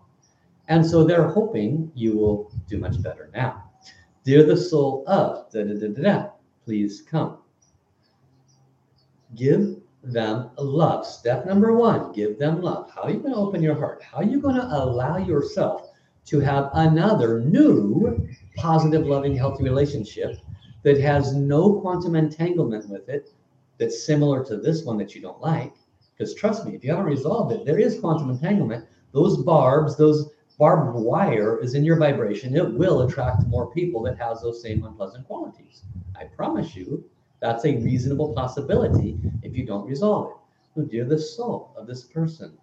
And 0.67 0.84
so 0.84 1.04
they're 1.04 1.28
hoping 1.28 1.91
you 1.93 2.17
will 2.17 2.52
do 2.67 2.80
much 2.80 2.99
better 3.04 3.30
now. 3.36 3.69
Dear 4.23 4.41
the 4.41 4.58
soul 4.58 5.04
of 5.06 5.52
da 5.52 5.63
da 5.63 5.73
da 5.73 5.88
da 5.89 6.02
da, 6.02 6.30
please 6.65 7.02
come. 7.02 7.39
Give 9.36 9.78
them 10.04 10.52
love. 10.58 11.06
Step 11.06 11.45
number 11.45 11.73
one, 11.73 12.12
give 12.12 12.38
them 12.38 12.62
love. 12.62 12.91
How 12.93 13.04
are 13.04 13.12
you 13.12 13.19
going 13.19 13.34
to 13.34 13.39
open 13.39 13.63
your 13.63 13.76
heart? 13.76 14.04
How 14.04 14.17
are 14.17 14.23
you 14.23 14.41
going 14.41 14.56
to 14.56 14.67
allow 14.67 15.17
yourself 15.17 15.89
to 16.26 16.39
have 16.39 16.69
another 16.73 17.41
new, 17.41 18.28
positive, 18.56 19.06
loving, 19.06 19.36
healthy 19.36 19.63
relationship 19.63 20.38
that 20.84 20.99
has 20.99 21.34
no 21.34 21.80
quantum 21.80 22.15
entanglement 22.15 22.88
with 22.89 23.10
it 23.10 23.30
that's 23.78 24.06
similar 24.06 24.43
to 24.45 24.58
this 24.58 24.84
one 24.84 24.97
that 24.97 25.15
you 25.15 25.21
don't 25.21 25.41
like. 25.41 25.73
Because 26.15 26.36
trust 26.36 26.65
me, 26.65 26.76
if 26.76 26.84
you 26.84 26.91
haven't 26.91 27.06
resolved 27.06 27.54
it, 27.54 27.65
there 27.65 27.80
is 27.80 27.99
quantum 27.99 28.30
entanglement. 28.30 28.86
Those 29.12 29.38
barbs, 29.43 29.97
those 29.97 30.30
barbed 30.63 30.95
wire 30.95 31.60
is 31.60 31.73
in 31.73 31.84
your 31.84 31.97
vibration. 31.97 32.56
It 32.56 32.73
will 32.76 33.02
attract 33.02 33.45
more 33.47 33.69
people 33.69 34.02
that 34.04 34.17
has 34.17 34.41
those 34.41 34.62
same 34.62 34.86
unpleasant 34.86 35.28
qualities. 35.28 35.82
I 36.17 36.23
promise 36.23 36.73
you, 36.73 37.04
that's 37.41 37.65
a 37.65 37.76
reasonable 37.80 38.34
possibility 38.34 39.19
if 39.41 39.58
you 39.58 39.65
don't 39.65 39.86
resolve 39.86 40.32
it. 40.32 40.38
So, 40.73 40.82
dear 40.84 41.04
the 41.04 41.19
soul 41.19 41.73
of 41.76 41.86
this 41.86 42.06
person, 42.06 42.58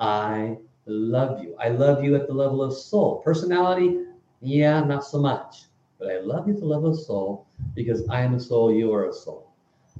I 0.00 0.56
love 0.86 1.40
you. 1.40 1.54
I 1.60 1.68
love 1.68 2.02
you 2.02 2.16
at 2.16 2.26
the 2.26 2.34
level 2.34 2.64
of 2.64 2.76
soul. 2.76 3.22
Personality, 3.22 4.00
yeah, 4.40 4.80
not 4.80 5.04
so 5.04 5.20
much. 5.20 5.66
But 6.00 6.10
I 6.10 6.18
love 6.18 6.48
you 6.48 6.54
at 6.54 6.58
the 6.58 6.66
level 6.66 6.90
of 6.90 6.98
soul 6.98 7.46
because 7.76 8.02
I 8.08 8.22
am 8.22 8.34
a 8.34 8.40
soul, 8.40 8.72
you 8.72 8.92
are 8.92 9.08
a 9.08 9.12
soul. 9.12 9.52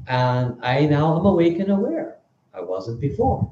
And 0.09 0.59
I 0.65 0.85
now 0.87 1.17
am 1.17 1.25
awake 1.25 1.61
and 1.61 1.71
aware. 1.71 2.19
I 2.53 2.61
wasn't 2.61 3.01
before. 3.01 3.49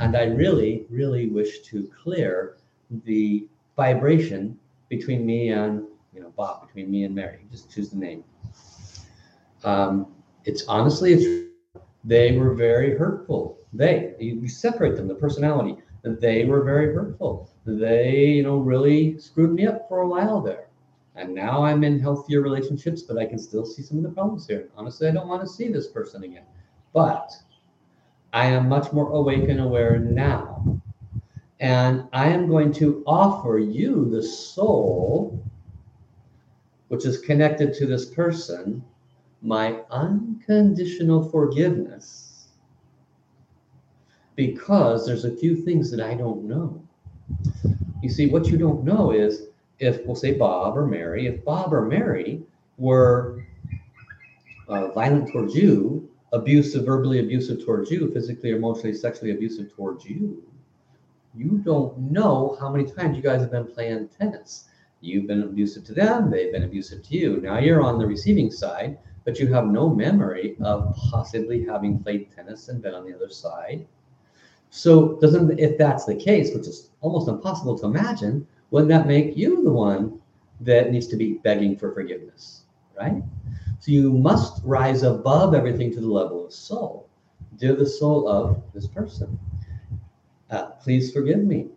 And 0.00 0.16
I 0.16 0.24
really, 0.24 0.86
really 0.90 1.28
wish 1.28 1.60
to 1.70 1.88
clear 2.02 2.56
the 3.04 3.48
vibration 3.76 4.58
between 4.88 5.24
me 5.24 5.50
and, 5.50 5.84
you 6.14 6.20
know, 6.20 6.32
Bob, 6.36 6.66
between 6.66 6.90
me 6.90 7.04
and 7.04 7.14
Mary. 7.14 7.46
Just 7.50 7.70
choose 7.70 7.90
the 7.90 7.96
name. 7.96 8.24
Um, 9.64 10.06
it's 10.44 10.64
honestly, 10.66 11.12
it's, 11.12 11.80
they 12.04 12.36
were 12.36 12.54
very 12.54 12.96
hurtful. 12.96 13.58
They, 13.72 14.14
you, 14.18 14.34
you 14.34 14.48
separate 14.48 14.96
them, 14.96 15.08
the 15.08 15.14
personality. 15.14 15.76
They 16.02 16.44
were 16.44 16.62
very 16.64 16.92
hurtful. 16.92 17.48
They, 17.64 18.26
you 18.26 18.42
know, 18.42 18.58
really 18.58 19.18
screwed 19.18 19.52
me 19.52 19.66
up 19.66 19.88
for 19.88 20.00
a 20.00 20.08
while 20.08 20.40
there. 20.40 20.66
And 21.14 21.34
now 21.34 21.62
I'm 21.64 21.84
in 21.84 22.00
healthier 22.00 22.40
relationships, 22.40 23.02
but 23.02 23.18
I 23.18 23.26
can 23.26 23.38
still 23.38 23.64
see 23.64 23.82
some 23.82 23.98
of 23.98 24.02
the 24.02 24.08
problems 24.10 24.46
here. 24.46 24.68
Honestly, 24.76 25.08
I 25.08 25.12
don't 25.12 25.28
want 25.28 25.42
to 25.42 25.48
see 25.48 25.68
this 25.68 25.86
person 25.86 26.24
again. 26.24 26.44
But 26.92 27.30
I 28.32 28.46
am 28.46 28.68
much 28.68 28.92
more 28.92 29.10
awake 29.12 29.48
and 29.48 29.60
aware 29.60 29.98
now. 29.98 30.81
And 31.62 32.08
I 32.12 32.28
am 32.28 32.48
going 32.48 32.72
to 32.74 33.04
offer 33.06 33.56
you 33.60 34.10
the 34.10 34.20
soul, 34.20 35.40
which 36.88 37.06
is 37.06 37.20
connected 37.20 37.72
to 37.74 37.86
this 37.86 38.04
person, 38.04 38.84
my 39.42 39.78
unconditional 39.88 41.22
forgiveness. 41.30 42.48
Because 44.34 45.06
there's 45.06 45.24
a 45.24 45.36
few 45.36 45.54
things 45.54 45.88
that 45.92 46.00
I 46.00 46.14
don't 46.14 46.48
know. 46.48 46.82
You 48.02 48.10
see, 48.10 48.26
what 48.26 48.48
you 48.48 48.58
don't 48.58 48.82
know 48.82 49.12
is 49.12 49.46
if, 49.78 50.04
we'll 50.04 50.16
say 50.16 50.32
Bob 50.32 50.76
or 50.76 50.88
Mary, 50.88 51.28
if 51.28 51.44
Bob 51.44 51.72
or 51.72 51.86
Mary 51.86 52.42
were 52.76 53.44
uh, 54.66 54.88
violent 54.88 55.30
towards 55.30 55.54
you, 55.54 56.10
abusive, 56.32 56.86
verbally 56.86 57.20
abusive 57.20 57.64
towards 57.64 57.88
you, 57.88 58.10
physically, 58.12 58.50
emotionally, 58.50 58.94
sexually 58.94 59.30
abusive 59.30 59.72
towards 59.76 60.04
you, 60.04 60.42
you 61.34 61.58
don't 61.58 61.96
know 61.98 62.56
how 62.60 62.70
many 62.70 62.84
times 62.90 63.16
you 63.16 63.22
guys 63.22 63.40
have 63.40 63.50
been 63.50 63.66
playing 63.66 64.08
tennis. 64.08 64.68
You've 65.00 65.26
been 65.26 65.42
abusive 65.42 65.84
to 65.84 65.94
them, 65.94 66.30
they've 66.30 66.52
been 66.52 66.64
abusive 66.64 67.02
to 67.04 67.14
you. 67.16 67.40
Now 67.40 67.58
you're 67.58 67.82
on 67.82 67.98
the 67.98 68.06
receiving 68.06 68.50
side, 68.50 68.98
but 69.24 69.38
you 69.38 69.52
have 69.52 69.66
no 69.66 69.88
memory 69.88 70.56
of 70.60 70.94
possibly 71.10 71.64
having 71.64 72.02
played 72.02 72.30
tennis 72.34 72.68
and 72.68 72.82
been 72.82 72.94
on 72.94 73.06
the 73.06 73.14
other 73.14 73.28
side. 73.28 73.86
So, 74.70 75.18
doesn't 75.20 75.58
if 75.58 75.76
that's 75.76 76.06
the 76.06 76.14
case, 76.14 76.54
which 76.54 76.66
is 76.66 76.90
almost 77.00 77.28
impossible 77.28 77.78
to 77.78 77.86
imagine, 77.86 78.46
wouldn't 78.70 78.88
that 78.88 79.06
make 79.06 79.36
you 79.36 79.62
the 79.62 79.70
one 79.70 80.18
that 80.60 80.90
needs 80.90 81.06
to 81.08 81.16
be 81.16 81.34
begging 81.34 81.76
for 81.76 81.92
forgiveness, 81.92 82.62
right? 82.98 83.22
So 83.80 83.90
you 83.90 84.12
must 84.12 84.62
rise 84.64 85.02
above 85.02 85.54
everything 85.54 85.92
to 85.92 86.00
the 86.00 86.06
level 86.06 86.46
of 86.46 86.52
soul. 86.52 87.08
Dear 87.56 87.74
the 87.74 87.86
soul 87.86 88.28
of 88.28 88.62
this 88.72 88.86
person, 88.86 89.38
uh, 90.52 90.66
please 90.82 91.12
forgive 91.12 91.42
me. 91.42 91.68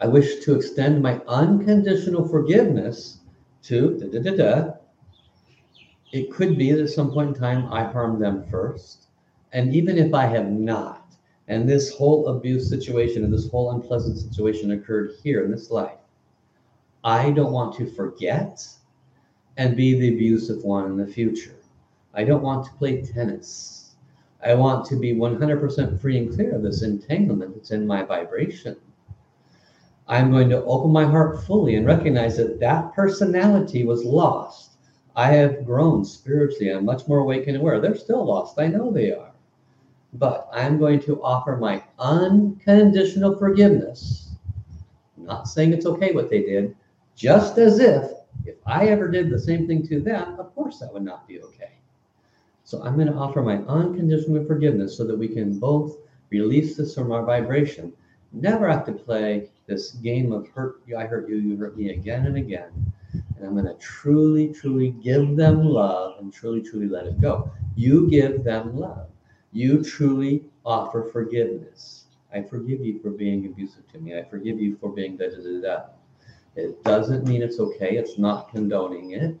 I 0.00 0.08
wish 0.08 0.44
to 0.44 0.54
extend 0.54 1.02
my 1.02 1.20
unconditional 1.26 2.28
forgiveness 2.28 3.20
to 3.62 3.98
da 3.98 4.08
da 4.08 4.30
da 4.30 4.36
da. 4.36 4.72
It 6.12 6.30
could 6.30 6.58
be 6.58 6.72
that 6.72 6.82
at 6.82 6.90
some 6.90 7.10
point 7.10 7.28
in 7.28 7.34
time 7.34 7.72
I 7.72 7.84
harmed 7.84 8.20
them 8.22 8.44
first. 8.50 9.06
And 9.52 9.74
even 9.74 9.96
if 9.96 10.12
I 10.12 10.26
have 10.26 10.50
not, 10.50 11.16
and 11.48 11.68
this 11.68 11.94
whole 11.94 12.28
abuse 12.28 12.68
situation 12.68 13.24
and 13.24 13.32
this 13.32 13.48
whole 13.48 13.70
unpleasant 13.70 14.18
situation 14.18 14.72
occurred 14.72 15.12
here 15.22 15.44
in 15.44 15.50
this 15.50 15.70
life, 15.70 15.98
I 17.04 17.30
don't 17.30 17.52
want 17.52 17.76
to 17.76 17.86
forget 17.86 18.66
and 19.56 19.76
be 19.76 19.98
the 19.98 20.14
abusive 20.14 20.64
one 20.64 20.86
in 20.86 20.96
the 20.96 21.06
future. 21.06 21.54
I 22.14 22.24
don't 22.24 22.42
want 22.42 22.66
to 22.66 22.72
play 22.72 23.00
tennis. 23.00 23.85
I 24.46 24.54
want 24.54 24.86
to 24.86 24.96
be 24.96 25.12
100% 25.12 26.00
free 26.00 26.18
and 26.18 26.32
clear 26.32 26.54
of 26.54 26.62
this 26.62 26.82
entanglement 26.82 27.54
that's 27.54 27.72
in 27.72 27.86
my 27.86 28.02
vibration. 28.04 28.76
I'm 30.06 30.30
going 30.30 30.48
to 30.50 30.62
open 30.64 30.92
my 30.92 31.04
heart 31.04 31.44
fully 31.44 31.74
and 31.74 31.84
recognize 31.84 32.36
that 32.36 32.60
that 32.60 32.94
personality 32.94 33.84
was 33.84 34.04
lost. 34.04 34.76
I 35.16 35.32
have 35.32 35.64
grown 35.66 36.04
spiritually. 36.04 36.70
I'm 36.70 36.84
much 36.84 37.08
more 37.08 37.18
awake 37.18 37.48
and 37.48 37.56
aware. 37.56 37.80
They're 37.80 37.96
still 37.96 38.24
lost. 38.24 38.60
I 38.60 38.68
know 38.68 38.92
they 38.92 39.12
are. 39.12 39.32
But 40.12 40.48
I'm 40.52 40.78
going 40.78 41.00
to 41.00 41.20
offer 41.22 41.56
my 41.56 41.82
unconditional 41.98 43.36
forgiveness. 43.36 44.30
I'm 45.16 45.24
not 45.24 45.48
saying 45.48 45.72
it's 45.72 45.86
okay 45.86 46.12
what 46.12 46.30
they 46.30 46.42
did, 46.42 46.76
just 47.16 47.58
as 47.58 47.80
if 47.80 48.12
if 48.44 48.56
I 48.66 48.86
ever 48.86 49.08
did 49.08 49.30
the 49.30 49.38
same 49.38 49.66
thing 49.66 49.86
to 49.88 50.00
them, 50.00 50.38
of 50.38 50.54
course 50.54 50.78
that 50.78 50.92
would 50.92 51.02
not 51.02 51.26
be 51.26 51.40
okay. 51.40 51.75
So 52.66 52.82
I'm 52.82 52.96
going 52.96 53.06
to 53.06 53.14
offer 53.14 53.42
my 53.42 53.58
unconditional 53.68 54.44
forgiveness 54.44 54.96
so 54.96 55.04
that 55.06 55.16
we 55.16 55.28
can 55.28 55.56
both 55.56 55.98
release 56.30 56.76
this 56.76 56.96
from 56.96 57.12
our 57.12 57.24
vibration. 57.24 57.92
Never 58.32 58.68
have 58.68 58.84
to 58.86 58.92
play 58.92 59.50
this 59.68 59.92
game 59.92 60.32
of 60.32 60.48
hurt 60.48 60.80
you, 60.84 60.96
I 60.96 61.06
hurt 61.06 61.28
you, 61.28 61.36
you 61.36 61.56
hurt 61.56 61.76
me 61.76 61.90
again 61.90 62.26
and 62.26 62.36
again. 62.36 62.92
And 63.12 63.46
I'm 63.46 63.52
going 63.52 63.66
to 63.66 63.74
truly, 63.74 64.52
truly 64.52 64.90
give 64.90 65.36
them 65.36 65.62
love 65.62 66.18
and 66.18 66.32
truly, 66.32 66.60
truly 66.60 66.88
let 66.88 67.06
it 67.06 67.20
go. 67.20 67.48
You 67.76 68.10
give 68.10 68.42
them 68.42 68.76
love. 68.76 69.10
You 69.52 69.84
truly 69.84 70.46
offer 70.64 71.08
forgiveness. 71.12 72.06
I 72.34 72.42
forgive 72.42 72.84
you 72.84 72.98
for 72.98 73.10
being 73.10 73.46
abusive 73.46 73.86
to 73.92 74.00
me. 74.00 74.18
I 74.18 74.24
forgive 74.24 74.60
you 74.60 74.76
for 74.80 74.90
being 74.90 75.16
da 75.16 75.28
da 75.30 75.36
da 75.36 75.60
da. 75.60 75.84
It 76.56 76.82
doesn't 76.82 77.28
mean 77.28 77.42
it's 77.42 77.60
okay. 77.60 77.96
It's 77.96 78.18
not 78.18 78.50
condoning 78.50 79.12
it. 79.12 79.40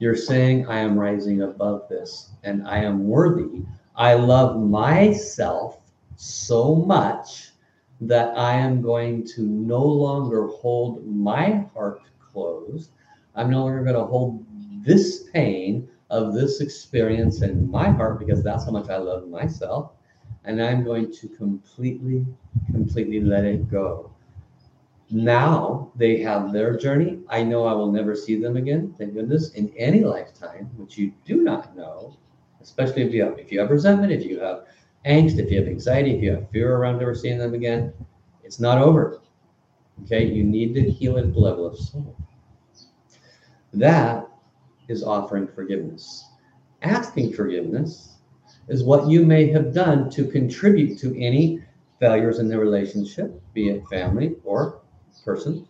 You're 0.00 0.16
saying, 0.16 0.66
I 0.66 0.78
am 0.78 0.98
rising 0.98 1.42
above 1.42 1.86
this 1.90 2.30
and 2.42 2.66
I 2.66 2.78
am 2.78 3.06
worthy. 3.06 3.60
I 3.94 4.14
love 4.14 4.58
myself 4.58 5.82
so 6.16 6.74
much 6.74 7.50
that 8.00 8.36
I 8.36 8.54
am 8.54 8.80
going 8.80 9.26
to 9.34 9.42
no 9.42 9.84
longer 9.84 10.46
hold 10.46 11.06
my 11.06 11.66
heart 11.74 12.00
closed. 12.18 12.92
I'm 13.34 13.50
no 13.50 13.64
longer 13.64 13.82
going 13.82 13.94
to 13.94 14.06
hold 14.06 14.42
this 14.82 15.24
pain 15.34 15.86
of 16.08 16.32
this 16.32 16.62
experience 16.62 17.42
in 17.42 17.70
my 17.70 17.90
heart 17.90 18.18
because 18.18 18.42
that's 18.42 18.64
how 18.64 18.70
much 18.70 18.88
I 18.88 18.96
love 18.96 19.28
myself. 19.28 19.92
And 20.44 20.62
I'm 20.62 20.82
going 20.82 21.12
to 21.12 21.28
completely, 21.28 22.24
completely 22.72 23.20
let 23.20 23.44
it 23.44 23.70
go 23.70 24.10
now 25.10 25.90
they 25.96 26.18
have 26.18 26.52
their 26.52 26.76
journey. 26.76 27.20
I 27.28 27.42
know 27.42 27.64
I 27.64 27.72
will 27.72 27.90
never 27.90 28.14
see 28.14 28.36
them 28.36 28.56
again, 28.56 28.94
thank 28.96 29.14
goodness, 29.14 29.50
in 29.52 29.72
any 29.76 30.04
lifetime, 30.04 30.70
which 30.76 30.96
you 30.96 31.12
do 31.24 31.42
not 31.42 31.76
know, 31.76 32.16
especially 32.60 33.02
if 33.02 33.12
you 33.12 33.24
have 33.24 33.38
if 33.38 33.50
you 33.50 33.60
have 33.60 33.70
resentment, 33.70 34.12
if 34.12 34.24
you 34.24 34.40
have 34.40 34.66
angst, 35.06 35.38
if 35.38 35.50
you 35.50 35.58
have 35.58 35.68
anxiety, 35.68 36.14
if 36.14 36.22
you 36.22 36.30
have 36.32 36.50
fear 36.50 36.76
around 36.76 36.98
never 36.98 37.14
seeing 37.14 37.38
them 37.38 37.54
again, 37.54 37.92
it's 38.44 38.60
not 38.60 38.78
over. 38.78 39.20
Okay, 40.04 40.24
you 40.26 40.44
need 40.44 40.74
to 40.74 40.90
heal 40.90 41.18
at 41.18 41.32
the 41.32 41.38
level 41.38 41.66
of 41.66 41.76
soul. 41.76 42.16
That 43.72 44.28
is 44.88 45.02
offering 45.02 45.46
forgiveness. 45.46 46.24
Asking 46.82 47.32
forgiveness 47.32 48.16
is 48.68 48.82
what 48.82 49.08
you 49.08 49.24
may 49.24 49.48
have 49.48 49.74
done 49.74 50.10
to 50.10 50.26
contribute 50.26 50.98
to 51.00 51.20
any 51.20 51.62
failures 51.98 52.38
in 52.38 52.48
the 52.48 52.58
relationship, 52.58 53.40
be 53.52 53.68
it 53.68 53.86
family 53.88 54.36
or 54.44 54.79
person, 55.24 55.66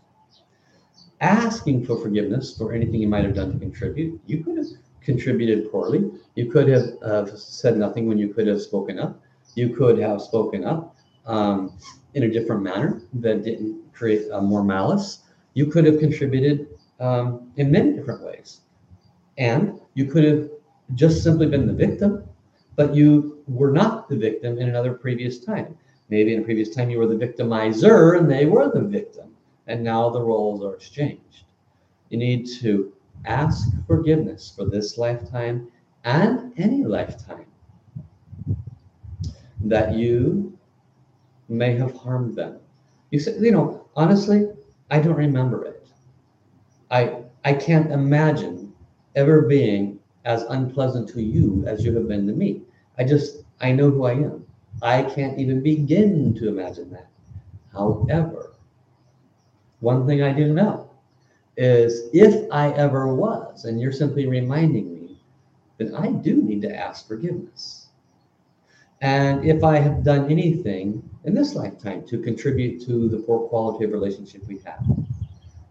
asking 1.21 1.85
for 1.85 2.01
forgiveness 2.01 2.57
for 2.57 2.73
anything 2.73 3.01
you 3.01 3.09
might 3.09 3.25
have 3.25 3.35
done 3.35 3.53
to 3.53 3.59
contribute. 3.59 4.21
You 4.27 4.43
could 4.43 4.57
have 4.57 4.67
contributed 5.03 5.71
poorly. 5.71 6.11
You 6.35 6.47
could 6.51 6.69
have 6.69 6.85
uh, 7.03 7.37
said 7.37 7.77
nothing 7.77 8.07
when 8.07 8.19
you 8.19 8.33
could 8.33 8.47
have 8.47 8.61
spoken 8.61 8.99
up. 8.99 9.21
You 9.55 9.71
could 9.71 9.99
have 9.99 10.23
spoken 10.23 10.65
up 10.65 10.97
um, 11.27 11.77
in 12.15 12.25
a 12.25 12.31
different 12.31 12.63
manner 12.63 13.03
that 13.15 13.45
didn't 13.45 13.93
create 13.93 14.31
uh, 14.31 14.41
more 14.41 14.65
malice. 14.65 15.25
You 15.55 15.67
could 15.67 15.85
have 15.85 15.99
contributed 15.99 16.69
um, 17.01 17.51
in 17.57 17.71
many 17.71 17.93
different 17.93 18.23
ways. 18.23 18.61
And 19.39 19.81
you 19.95 20.07
could 20.07 20.25
have 20.25 20.49
just 20.95 21.23
simply 21.23 21.47
been 21.47 21.67
the 21.67 21.73
victim, 21.73 22.25
but 22.77 22.95
you 22.95 23.43
were 23.49 23.71
not 23.73 24.09
the 24.09 24.17
victim 24.17 24.59
in 24.59 24.69
another 24.69 24.95
previous 24.95 25.39
time. 25.39 25.77
Maybe 26.11 26.35
in 26.35 26.41
a 26.43 26.45
previous 26.45 26.75
time 26.75 26.91
you 26.91 26.99
were 26.99 27.07
the 27.07 27.15
victimizer 27.17 28.19
and 28.19 28.31
they 28.31 28.47
were 28.47 28.71
the 28.71 28.83
victim 28.83 29.35
and 29.67 29.83
now 29.83 30.11
the 30.11 30.21
roles 30.23 30.63
are 30.65 30.75
exchanged. 30.75 31.45
You 32.11 32.19
need 32.19 32.47
to 32.61 32.93
ask 33.27 33.69
forgiveness 33.87 34.53
for 34.57 34.67
this 34.67 34.99
lifetime 34.99 35.69
and 36.05 36.53
any 36.59 36.85
lifetime 36.85 37.47
that 39.65 39.95
you 39.95 40.57
may 41.49 41.77
have 41.77 41.97
harmed 41.97 42.37
them. 42.37 42.59
You 43.11 43.21
say, 43.21 43.37
you 43.41 43.53
know, 43.53 43.87
honestly, 43.97 44.49
I 44.91 45.01
don't 45.01 45.17
remember 45.17 45.65
it. 45.67 45.87
I 46.91 47.25
I 47.45 47.55
can't 47.55 47.91
imagine 47.91 48.75
ever 49.17 49.43
being 49.43 49.99
as 50.27 50.43
unpleasant 50.43 51.09
to 51.11 51.23
you 51.23 51.65
as 51.67 51.85
you 51.85 51.95
have 51.95 52.07
been 52.07 52.27
to 52.27 52.33
me. 52.35 52.63
I 52.99 53.05
just 53.05 53.45
I 53.61 53.73
know 53.73 53.91
who 53.91 54.05
I 54.05 54.13
am. 54.13 54.40
I 54.83 55.03
can't 55.03 55.39
even 55.39 55.63
begin 55.63 56.35
to 56.35 56.49
imagine 56.49 56.91
that. 56.93 57.09
However, 57.73 58.55
one 59.81 60.07
thing 60.07 60.23
I 60.23 60.33
do 60.33 60.53
know 60.53 60.91
is 61.57 62.09
if 62.13 62.51
I 62.51 62.73
ever 62.73 63.15
was, 63.15 63.65
and 63.65 63.81
you're 63.81 63.93
simply 63.93 64.27
reminding 64.27 64.95
me, 64.95 65.17
then 65.79 65.95
I 65.95 66.13
do 66.13 66.37
need 66.43 66.63
to 66.63 66.75
ask 66.75 67.07
forgiveness. 67.07 67.89
And 69.01 69.45
if 69.45 69.65
I 69.65 69.79
have 69.79 70.05
done 70.05 70.31
anything 70.31 71.03
in 71.25 71.35
this 71.35 71.55
lifetime 71.55 72.07
to 72.07 72.21
contribute 72.21 72.85
to 72.87 73.09
the 73.09 73.19
poor 73.19 73.49
quality 73.49 73.85
of 73.85 73.93
relationship 73.93 74.47
we 74.47 74.59
have, 74.65 74.85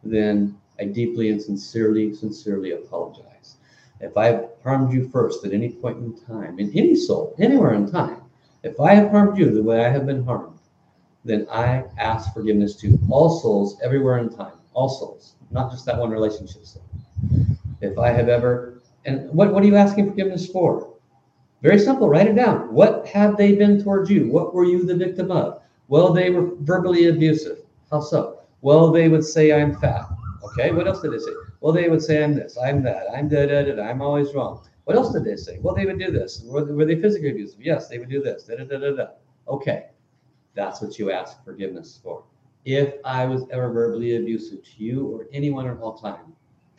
then 0.03 0.57
I 0.79 0.85
deeply 0.85 1.29
and 1.29 1.41
sincerely, 1.41 2.13
sincerely 2.13 2.71
apologize. 2.71 3.57
If 3.99 4.17
I 4.17 4.27
have 4.27 4.49
harmed 4.63 4.93
you 4.93 5.09
first 5.09 5.45
at 5.45 5.53
any 5.53 5.69
point 5.69 5.97
in 5.97 6.19
time, 6.25 6.57
in 6.57 6.71
any 6.75 6.95
soul, 6.95 7.35
anywhere 7.38 7.73
in 7.73 7.91
time, 7.91 8.21
if 8.63 8.80
I 8.80 8.93
have 8.93 9.12
harmed 9.12 9.38
you 9.38 9.52
the 9.52 9.63
way 9.63 9.86
I 9.86 9.89
have 9.89 10.06
been 10.06 10.24
harmed, 10.24 10.60
then 11.26 11.48
I 11.52 11.84
ask 11.98 12.34
forgiveness 12.34 12.76
to 12.78 13.00
all 13.10 13.39
souls 13.39 13.80
everywhere 13.84 14.17
in 14.19 14.30
time, 14.30 14.54
all 14.74 14.89
souls, 14.89 15.36
not 15.52 15.72
just 15.72 15.86
that 15.86 15.98
one 15.98 16.10
relationship 16.10 16.65
soul. 16.65 16.84
If 17.82 17.98
I 17.98 18.10
have 18.10 18.30
ever, 18.30 18.82
and 19.06 19.30
what, 19.30 19.54
what 19.54 19.63
are 19.63 19.65
you 19.65 19.76
asking 19.76 20.10
forgiveness 20.10 20.48
for? 20.48 20.93
Very 21.62 21.80
simple, 21.80 22.10
write 22.10 22.28
it 22.28 22.36
down. 22.36 22.74
What 22.74 23.06
have 23.08 23.38
they 23.38 23.56
been 23.56 23.84
towards 23.84 24.10
you? 24.10 24.30
What 24.30 24.54
were 24.54 24.63
you 24.63 24.86
the 24.86 24.95
victim 24.95 25.32
of? 25.32 25.62
Well, 25.88 26.13
they 26.13 26.30
were 26.30 26.56
verbally 26.60 27.08
abusive. 27.08 27.60
How 27.91 28.02
so? 28.02 28.39
Well, 28.62 28.91
they 28.91 29.10
would 29.10 29.26
say 29.26 29.52
I'm 29.52 29.76
fat. 29.80 30.06
Okay, 30.43 30.72
what 30.72 30.88
else 30.88 31.02
did 31.02 31.12
they 31.12 31.19
say? 31.19 31.32
Well, 31.62 31.74
they 31.74 31.89
would 31.89 32.02
say 32.02 32.24
I'm 32.24 32.36
this, 32.36 32.58
I'm 32.58 32.82
that, 32.84 33.08
I'm 33.13 33.28
da 33.28 33.45
da 33.45 33.63
da, 33.63 33.82
I'm 33.82 34.02
always 34.02 34.34
wrong. 34.34 34.65
What 34.89 34.97
else 34.97 35.13
did 35.13 35.23
they 35.23 35.36
say? 35.36 35.60
Well, 35.62 35.75
they 35.75 35.86
would 35.86 35.99
do 35.99 36.10
this. 36.10 36.41
Were, 36.43 36.65
were 36.65 36.84
they 36.84 36.99
physically 36.99 37.30
abusive? 37.30 37.62
Yes, 37.62 37.88
they 37.88 37.99
would 37.99 38.10
do 38.10 38.23
this. 38.23 38.45
Da 38.45 38.56
da 38.56 38.63
da 38.63 38.80
da 38.80 38.91
da. 38.95 39.08
Okay, 39.47 39.89
that's 40.56 40.82
what 40.82 40.97
you 40.97 41.12
ask 41.12 41.45
forgiveness 41.45 41.99
for. 42.02 42.23
If 42.65 42.95
I 43.06 43.28
was 43.28 43.43
ever 43.52 43.71
verbally 43.71 44.15
abusive 44.15 44.63
to 44.63 44.84
you 44.84 45.06
or 45.06 45.28
anyone 45.32 45.67
at 45.67 45.78
all 45.78 45.95
time, 45.95 46.34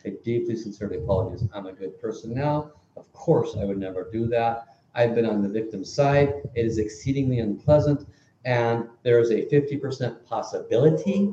I 0.05 0.09
deeply, 0.25 0.57
sincerely 0.57 0.97
apologize. 0.97 1.47
I'm 1.53 1.67
a 1.67 1.71
good 1.71 2.01
person 2.01 2.33
now. 2.33 2.73
Of 2.97 3.09
course, 3.13 3.55
I 3.57 3.63
would 3.63 3.77
never 3.77 4.09
do 4.11 4.27
that. 4.27 4.75
I've 4.93 5.15
been 5.15 5.25
on 5.25 5.41
the 5.41 5.47
victim 5.47 5.85
side. 5.85 6.33
It 6.53 6.65
is 6.65 6.79
exceedingly 6.79 7.39
unpleasant. 7.39 8.09
And 8.43 8.89
there 9.03 9.19
is 9.19 9.31
a 9.31 9.45
50% 9.45 10.25
possibility, 10.25 11.31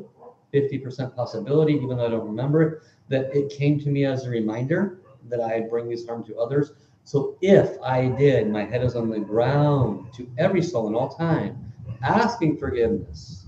50% 0.55 1.17
possibility, 1.17 1.73
even 1.73 1.97
though 1.97 2.07
I 2.07 2.11
don't 2.11 2.29
remember 2.29 2.63
it, 2.63 2.83
that 3.09 3.35
it 3.37 3.51
came 3.51 3.81
to 3.81 3.89
me 3.89 4.05
as 4.05 4.27
a 4.27 4.31
reminder 4.31 5.01
that 5.29 5.41
I 5.41 5.61
bring 5.61 5.89
this 5.89 6.07
harm 6.07 6.25
to 6.25 6.37
others. 6.39 6.73
So 7.05 7.37
if 7.41 7.81
I 7.83 8.09
did, 8.09 8.51
my 8.51 8.65
head 8.65 8.85
is 8.85 8.95
on 8.95 9.09
the 9.09 9.19
ground 9.19 10.13
to 10.15 10.29
every 10.37 10.63
soul 10.63 10.89
in 10.89 10.95
all 10.95 11.09
time, 11.09 11.73
asking 12.03 12.59
forgiveness 12.59 13.47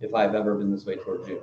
if 0.00 0.14
I've 0.14 0.34
ever 0.34 0.56
been 0.56 0.70
this 0.70 0.86
way 0.86 0.96
towards 0.96 1.28
you. 1.28 1.42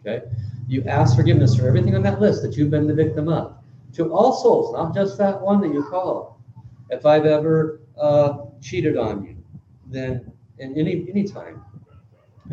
Okay? 0.00 0.26
You 0.68 0.84
ask 0.84 1.16
forgiveness 1.16 1.56
for 1.56 1.66
everything 1.66 1.94
on 1.94 2.02
that 2.02 2.20
list 2.20 2.42
that 2.42 2.56
you've 2.56 2.70
been 2.70 2.86
the 2.86 2.94
victim 2.94 3.28
of. 3.28 3.56
To 3.94 4.12
all 4.12 4.32
souls, 4.32 4.72
not 4.72 4.94
just 4.94 5.18
that 5.18 5.40
one 5.40 5.60
that 5.62 5.72
you 5.72 5.82
call. 5.82 6.40
If 6.90 7.04
I've 7.04 7.26
ever 7.26 7.80
uh, 8.00 8.44
cheated 8.60 8.96
on 8.96 9.24
you, 9.24 9.36
then 9.86 10.32
in 10.58 10.78
any 10.78 11.06
any 11.10 11.24
time, 11.24 11.64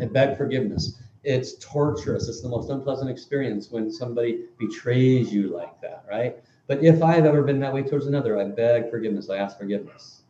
I 0.00 0.06
beg 0.06 0.36
forgiveness. 0.36 1.00
It's 1.26 1.56
torturous. 1.56 2.28
It's 2.28 2.40
the 2.40 2.48
most 2.48 2.70
unpleasant 2.70 3.10
experience 3.10 3.72
when 3.72 3.90
somebody 3.90 4.44
betrays 4.58 5.32
you 5.32 5.48
like 5.48 5.80
that, 5.80 6.04
right? 6.08 6.36
But 6.68 6.84
if 6.84 7.02
I've 7.02 7.24
ever 7.24 7.42
been 7.42 7.58
that 7.58 7.74
way 7.74 7.82
towards 7.82 8.06
another, 8.06 8.38
I 8.38 8.44
beg 8.44 8.90
forgiveness. 8.90 9.28
I 9.28 9.38
ask 9.38 9.58
forgiveness. 9.58 10.22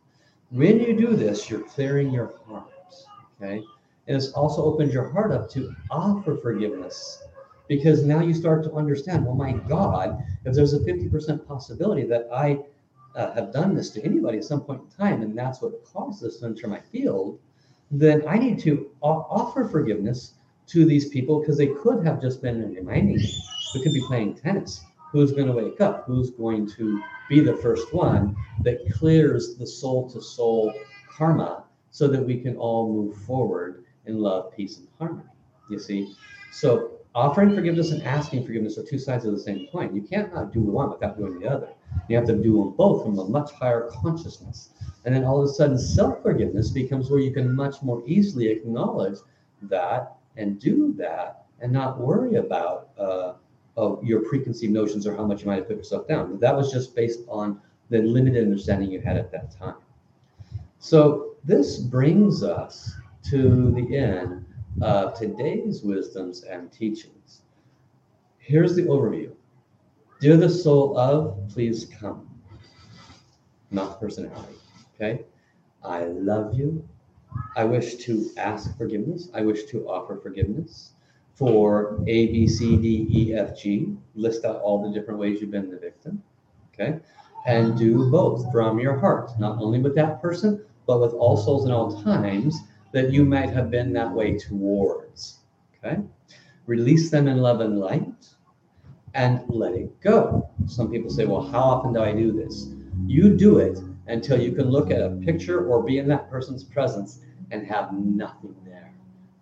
When 0.49 0.79
you 0.79 0.97
do 0.97 1.15
this, 1.15 1.51
you're 1.51 1.61
clearing 1.61 2.11
your 2.11 2.33
heart. 2.47 2.95
Okay. 3.39 3.61
And 4.07 4.17
it 4.17 4.29
also 4.33 4.63
opens 4.63 4.91
your 4.91 5.07
heart 5.07 5.31
up 5.31 5.51
to 5.51 5.71
offer 5.91 6.35
forgiveness 6.35 7.21
because 7.67 8.03
now 8.03 8.21
you 8.21 8.33
start 8.33 8.63
to 8.63 8.73
understand, 8.73 9.23
well, 9.23 9.35
my 9.35 9.51
God, 9.51 10.23
if 10.45 10.55
there's 10.55 10.73
a 10.73 10.79
50% 10.79 11.47
possibility 11.47 12.05
that 12.07 12.27
I 12.33 12.57
uh, 13.15 13.33
have 13.33 13.53
done 13.53 13.75
this 13.75 13.91
to 13.91 14.03
anybody 14.03 14.39
at 14.39 14.45
some 14.45 14.61
point 14.61 14.81
in 14.81 14.89
time, 14.97 15.21
and 15.21 15.37
that's 15.37 15.61
what 15.61 15.83
caused 15.85 16.23
this 16.23 16.37
to 16.39 16.47
enter 16.47 16.67
my 16.67 16.79
field, 16.79 17.37
then 17.91 18.23
I 18.27 18.39
need 18.39 18.57
to 18.61 18.89
offer 19.01 19.67
forgiveness 19.67 20.33
to 20.67 20.85
these 20.85 21.09
people 21.09 21.39
because 21.39 21.57
they 21.57 21.67
could 21.67 22.05
have 22.05 22.21
just 22.21 22.41
been 22.41 22.73
reminding 22.73 23.15
me. 23.15 23.43
We 23.73 23.83
could 23.83 23.93
be 23.93 24.03
playing 24.07 24.35
tennis. 24.35 24.83
Who's 25.11 25.31
going 25.31 25.47
to 25.47 25.53
wake 25.53 25.79
up? 25.81 26.05
Who's 26.05 26.31
going 26.31 26.69
to 26.71 27.01
be 27.29 27.39
the 27.39 27.55
first 27.57 27.93
one 27.93 28.35
that 28.63 28.79
clears 28.93 29.55
the 29.55 29.65
soul 29.65 30.09
to 30.09 30.21
soul 30.21 30.73
karma 31.09 31.63
so 31.91 32.07
that 32.07 32.21
we 32.23 32.39
can 32.39 32.57
all 32.57 32.91
move 32.91 33.17
forward 33.23 33.85
in 34.05 34.19
love, 34.19 34.51
peace, 34.55 34.77
and 34.77 34.87
harmony? 34.97 35.29
You 35.69 35.79
see? 35.79 36.15
So 36.51 36.99
offering 37.15 37.55
forgiveness 37.55 37.91
and 37.91 38.03
asking 38.03 38.45
forgiveness 38.45 38.77
are 38.77 38.83
two 38.83 38.99
sides 38.99 39.25
of 39.25 39.31
the 39.31 39.39
same 39.39 39.67
coin. 39.71 39.95
You 39.95 40.01
can't 40.01 40.33
not 40.33 40.51
do 40.51 40.61
one 40.61 40.91
without 40.91 41.17
doing 41.17 41.39
the 41.39 41.47
other. 41.47 41.69
You 42.09 42.17
have 42.17 42.27
to 42.27 42.35
do 42.35 42.57
them 42.57 42.73
both 42.75 43.03
from 43.03 43.17
a 43.17 43.27
much 43.27 43.51
higher 43.53 43.89
consciousness. 43.91 44.71
And 45.05 45.15
then 45.15 45.23
all 45.23 45.41
of 45.41 45.49
a 45.49 45.53
sudden, 45.53 45.79
self 45.79 46.21
forgiveness 46.21 46.69
becomes 46.71 47.09
where 47.09 47.19
you 47.21 47.31
can 47.31 47.55
much 47.55 47.81
more 47.81 48.03
easily 48.05 48.49
acknowledge 48.49 49.19
that 49.63 50.16
and 50.37 50.59
do 50.59 50.93
that 50.97 51.45
and 51.59 51.71
not 51.71 51.99
worry 51.99 52.35
about 52.35 52.89
uh, 52.97 53.33
your 54.01 54.21
preconceived 54.21 54.73
notions 54.73 55.05
or 55.05 55.15
how 55.15 55.25
much 55.25 55.41
you 55.41 55.47
might 55.47 55.57
have 55.57 55.67
put 55.67 55.77
yourself 55.77 56.07
down. 56.07 56.39
That 56.39 56.55
was 56.55 56.71
just 56.71 56.95
based 56.95 57.21
on 57.27 57.61
the 57.89 58.01
limited 58.01 58.43
understanding 58.43 58.91
you 58.91 59.01
had 59.01 59.17
at 59.17 59.31
that 59.31 59.57
time. 59.57 59.75
So, 60.79 61.35
this 61.43 61.77
brings 61.77 62.43
us 62.43 62.93
to 63.29 63.71
the 63.71 63.97
end 63.97 64.45
of 64.81 65.17
today's 65.17 65.81
wisdoms 65.81 66.43
and 66.43 66.71
teachings. 66.71 67.41
Here's 68.37 68.75
the 68.75 68.83
overview 68.83 69.31
Dear 70.19 70.37
the 70.37 70.49
soul 70.49 70.97
of, 70.97 71.47
please 71.49 71.85
come. 71.85 72.27
Not 73.69 73.99
personality. 73.99 74.55
Okay? 74.95 75.25
I 75.83 76.05
love 76.05 76.57
you. 76.57 76.87
I 77.55 77.63
wish 77.63 77.95
to 78.05 78.29
ask 78.37 78.77
forgiveness. 78.77 79.29
I 79.33 79.41
wish 79.41 79.65
to 79.65 79.87
offer 79.89 80.17
forgiveness 80.17 80.91
for 81.33 81.99
A, 82.07 82.27
B, 82.27 82.47
C, 82.47 82.77
D, 82.77 83.07
E, 83.09 83.33
F, 83.35 83.57
G. 83.57 83.95
List 84.15 84.45
out 84.45 84.61
all 84.61 84.81
the 84.81 84.97
different 84.97 85.19
ways 85.19 85.39
you've 85.39 85.51
been 85.51 85.69
the 85.69 85.77
victim. 85.77 86.21
Okay? 86.73 86.99
And 87.45 87.77
do 87.77 88.09
both 88.09 88.51
from 88.51 88.79
your 88.79 88.97
heart, 88.97 89.31
not 89.39 89.61
only 89.61 89.79
with 89.79 89.95
that 89.95 90.21
person, 90.21 90.63
but 90.85 90.99
with 90.99 91.13
all 91.13 91.37
souls 91.37 91.65
and 91.65 91.73
all 91.73 92.01
times 92.03 92.59
that 92.91 93.11
you 93.11 93.25
might 93.25 93.49
have 93.49 93.69
been 93.69 93.93
that 93.93 94.11
way 94.11 94.37
towards. 94.37 95.39
Okay? 95.83 95.99
Release 96.65 97.09
them 97.09 97.27
in 97.27 97.37
love 97.37 97.61
and 97.61 97.79
light 97.79 98.27
and 99.13 99.43
let 99.47 99.73
it 99.73 99.99
go. 100.01 100.49
Some 100.65 100.91
people 100.91 101.09
say, 101.09 101.25
well, 101.25 101.41
how 101.41 101.59
often 101.59 101.93
do 101.93 102.01
I 102.01 102.13
do 102.13 102.31
this? 102.31 102.69
You 103.05 103.35
do 103.35 103.59
it 103.59 103.79
until 104.07 104.39
you 104.41 104.51
can 104.51 104.69
look 104.69 104.91
at 104.91 105.01
a 105.01 105.09
picture 105.23 105.67
or 105.67 105.83
be 105.83 105.97
in 105.97 106.07
that 106.07 106.29
person's 106.29 106.63
presence 106.63 107.21
and 107.51 107.65
have 107.65 107.93
nothing 107.93 108.55
there. 108.65 108.93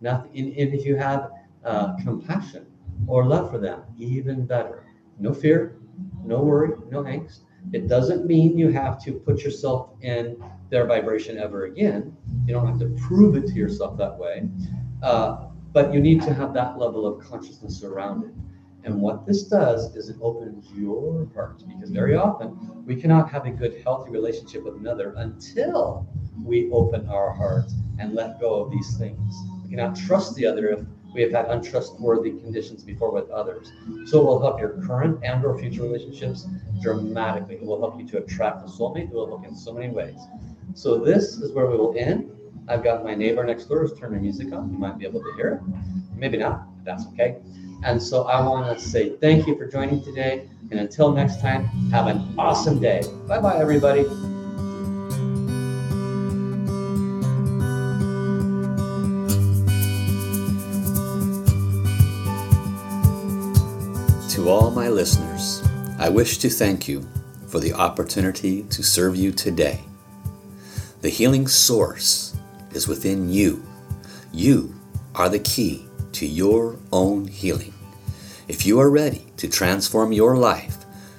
Nothing. 0.01 0.31
And 0.35 0.53
if 0.55 0.85
you 0.85 0.95
have 0.95 1.31
uh, 1.63 1.95
compassion 2.03 2.65
or 3.07 3.25
love 3.25 3.51
for 3.51 3.57
them, 3.57 3.83
even 3.97 4.45
better. 4.45 4.85
No 5.19 5.33
fear, 5.33 5.77
no 6.23 6.41
worry, 6.41 6.71
no 6.89 7.03
angst. 7.03 7.39
It 7.73 7.87
doesn't 7.87 8.25
mean 8.25 8.57
you 8.57 8.69
have 8.69 9.03
to 9.03 9.13
put 9.13 9.43
yourself 9.43 9.91
in 10.01 10.37
their 10.69 10.85
vibration 10.85 11.37
ever 11.37 11.65
again. 11.65 12.15
You 12.45 12.53
don't 12.53 12.67
have 12.67 12.79
to 12.79 12.89
prove 13.07 13.35
it 13.35 13.47
to 13.47 13.53
yourself 13.53 13.97
that 13.97 14.17
way. 14.17 14.47
Uh, 15.01 15.47
but 15.73 15.93
you 15.93 15.99
need 15.99 16.21
to 16.21 16.33
have 16.33 16.53
that 16.53 16.77
level 16.77 17.05
of 17.05 17.23
consciousness 17.23 17.83
around 17.83 18.25
it. 18.25 18.33
And 18.85 19.01
what 19.01 19.25
this 19.25 19.43
does 19.43 19.95
is 19.95 20.09
it 20.09 20.17
opens 20.21 20.71
your 20.71 21.27
heart 21.33 21.63
because 21.67 21.89
very 21.89 22.15
often 22.15 22.83
we 22.85 22.95
cannot 22.95 23.31
have 23.31 23.45
a 23.47 23.49
good, 23.49 23.81
healthy 23.83 24.11
relationship 24.11 24.63
with 24.63 24.75
another 24.75 25.15
until 25.17 26.07
we 26.43 26.69
open 26.71 27.09
our 27.09 27.33
heart 27.33 27.65
and 27.97 28.13
let 28.13 28.39
go 28.39 28.63
of 28.63 28.69
these 28.69 28.95
things. 28.97 29.35
We 29.63 29.71
cannot 29.71 29.95
trust 29.95 30.35
the 30.35 30.45
other 30.45 30.67
if 30.69 30.79
we 31.15 31.23
have 31.23 31.31
had 31.31 31.45
untrustworthy 31.47 32.31
conditions 32.31 32.83
before 32.83 33.11
with 33.11 33.27
others. 33.31 33.71
So 34.05 34.21
it 34.21 34.25
will 34.25 34.39
help 34.39 34.59
your 34.59 34.79
current 34.85 35.19
and 35.23 35.43
or 35.43 35.57
future 35.57 35.81
relationships 35.81 36.45
dramatically. 36.81 37.55
It 37.55 37.63
will 37.63 37.79
help 37.79 37.99
you 37.99 38.05
to 38.09 38.17
attract 38.19 38.67
a 38.67 38.71
soulmate. 38.71 39.05
It 39.05 39.13
will 39.13 39.27
help 39.27 39.45
in 39.47 39.55
so 39.55 39.73
many 39.73 39.89
ways. 39.89 40.19
So 40.75 40.99
this 40.99 41.37
is 41.37 41.53
where 41.53 41.65
we 41.65 41.77
will 41.77 41.95
end. 41.97 42.29
I've 42.67 42.83
got 42.83 43.03
my 43.03 43.15
neighbor 43.15 43.43
next 43.43 43.65
door 43.65 43.87
who's 43.87 43.97
turning 43.97 44.21
music 44.21 44.53
on. 44.53 44.71
You 44.71 44.77
might 44.77 44.99
be 44.99 45.05
able 45.05 45.21
to 45.21 45.33
hear 45.37 45.53
it. 45.53 46.17
Maybe 46.17 46.37
not. 46.37 46.67
That's 46.83 47.07
okay. 47.07 47.37
And 47.83 48.01
so 48.01 48.23
I 48.23 48.41
want 48.47 48.77
to 48.77 48.83
say 48.83 49.15
thank 49.17 49.47
you 49.47 49.57
for 49.57 49.67
joining 49.67 50.03
today. 50.03 50.49
And 50.71 50.79
until 50.79 51.11
next 51.11 51.41
time, 51.41 51.65
have 51.91 52.07
an 52.07 52.33
awesome 52.37 52.79
day. 52.79 53.03
Bye 53.27 53.39
bye, 53.39 53.57
everybody. 53.59 54.03
To 64.35 64.49
all 64.49 64.71
my 64.71 64.89
listeners, 64.89 65.63
I 65.97 66.09
wish 66.09 66.39
to 66.39 66.49
thank 66.49 66.87
you 66.87 67.07
for 67.47 67.59
the 67.59 67.73
opportunity 67.73 68.63
to 68.63 68.83
serve 68.83 69.15
you 69.15 69.31
today. 69.31 69.81
The 71.01 71.09
healing 71.09 71.47
source 71.47 72.35
is 72.71 72.87
within 72.87 73.29
you. 73.29 73.63
You 74.33 74.75
are 75.13 75.29
the 75.29 75.39
key 75.39 75.84
to 76.15 76.25
your 76.25 76.77
own 76.91 77.27
healing. 77.27 77.73
If 78.47 78.65
you 78.65 78.79
are 78.79 78.89
ready 78.89 79.27
to 79.37 79.47
transform 79.47 80.13
your 80.13 80.37
life, 80.37 80.77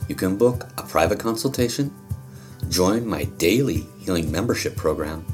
you 0.09 0.15
can 0.15 0.37
book 0.37 0.69
a 0.79 0.83
private 0.83 1.19
consultation, 1.19 1.95
join 2.69 3.07
my 3.07 3.25
daily 3.25 3.87
Healing 3.99 4.31
membership 4.31 4.77
program 4.77 5.27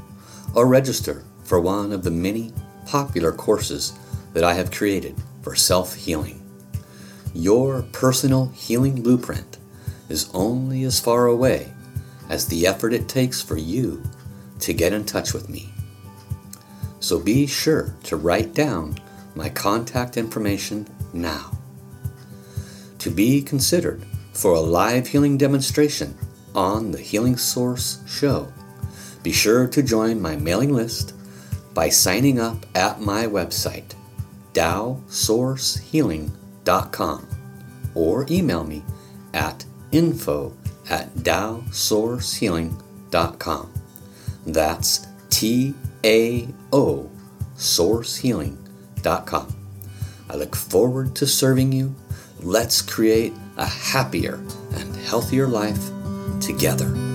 or 0.55 0.65
register 0.65 1.23
for 1.43 1.59
one 1.59 1.91
of 1.91 2.03
the 2.03 2.09
many 2.09 2.51
popular 2.87 3.31
courses 3.31 3.93
that 4.33 4.43
I 4.43 4.55
have 4.55 4.71
created 4.71 5.15
for 5.43 5.55
self 5.55 5.93
healing. 5.93 6.41
Your 7.35 7.83
personal 7.91 8.47
healing 8.47 9.03
blueprint 9.03 9.59
is 10.09 10.31
only 10.33 10.83
as 10.83 10.99
far 10.99 11.27
away 11.27 11.71
as 12.29 12.47
the 12.47 12.65
effort 12.65 12.93
it 12.93 13.07
takes 13.07 13.43
for 13.43 13.57
you 13.57 14.01
to 14.59 14.73
get 14.73 14.91
in 14.91 15.05
touch 15.05 15.33
with 15.33 15.49
me. 15.49 15.71
So 16.99 17.19
be 17.19 17.45
sure 17.45 17.95
to 18.05 18.15
write 18.15 18.55
down 18.55 18.97
my 19.35 19.49
contact 19.49 20.17
information 20.17 20.87
now. 21.13 21.57
To 22.99 23.09
be 23.09 23.41
considered 23.41 24.05
for 24.33 24.53
a 24.53 24.59
live 24.59 25.07
healing 25.07 25.37
demonstration 25.37 26.15
on 26.55 26.91
the 26.91 27.01
Healing 27.01 27.37
Source 27.37 28.03
show, 28.07 28.51
be 29.23 29.31
sure 29.31 29.67
to 29.67 29.83
join 29.83 30.21
my 30.21 30.35
mailing 30.35 30.73
list 30.73 31.13
by 31.73 31.89
signing 31.89 32.39
up 32.39 32.65
at 32.75 33.01
my 33.01 33.25
website, 33.25 33.95
TaoSourceHealing.com, 34.53 37.27
or 37.95 38.27
email 38.29 38.63
me 38.63 38.83
at 39.33 39.65
info 39.91 40.55
at 40.89 41.13
TaoSourceHealing.com. 41.15 43.73
That's 44.45 45.07
T 45.29 45.73
A 46.03 46.49
O 46.71 47.09
SourceHealing.com. 47.55 48.62
I 50.29 50.35
look 50.35 50.55
forward 50.55 51.15
to 51.17 51.27
serving 51.27 51.71
you. 51.71 51.95
Let's 52.41 52.81
create 52.81 53.33
a 53.57 53.65
happier 53.65 54.35
and 54.75 54.95
healthier 54.95 55.47
life 55.47 55.79
together. 56.41 57.12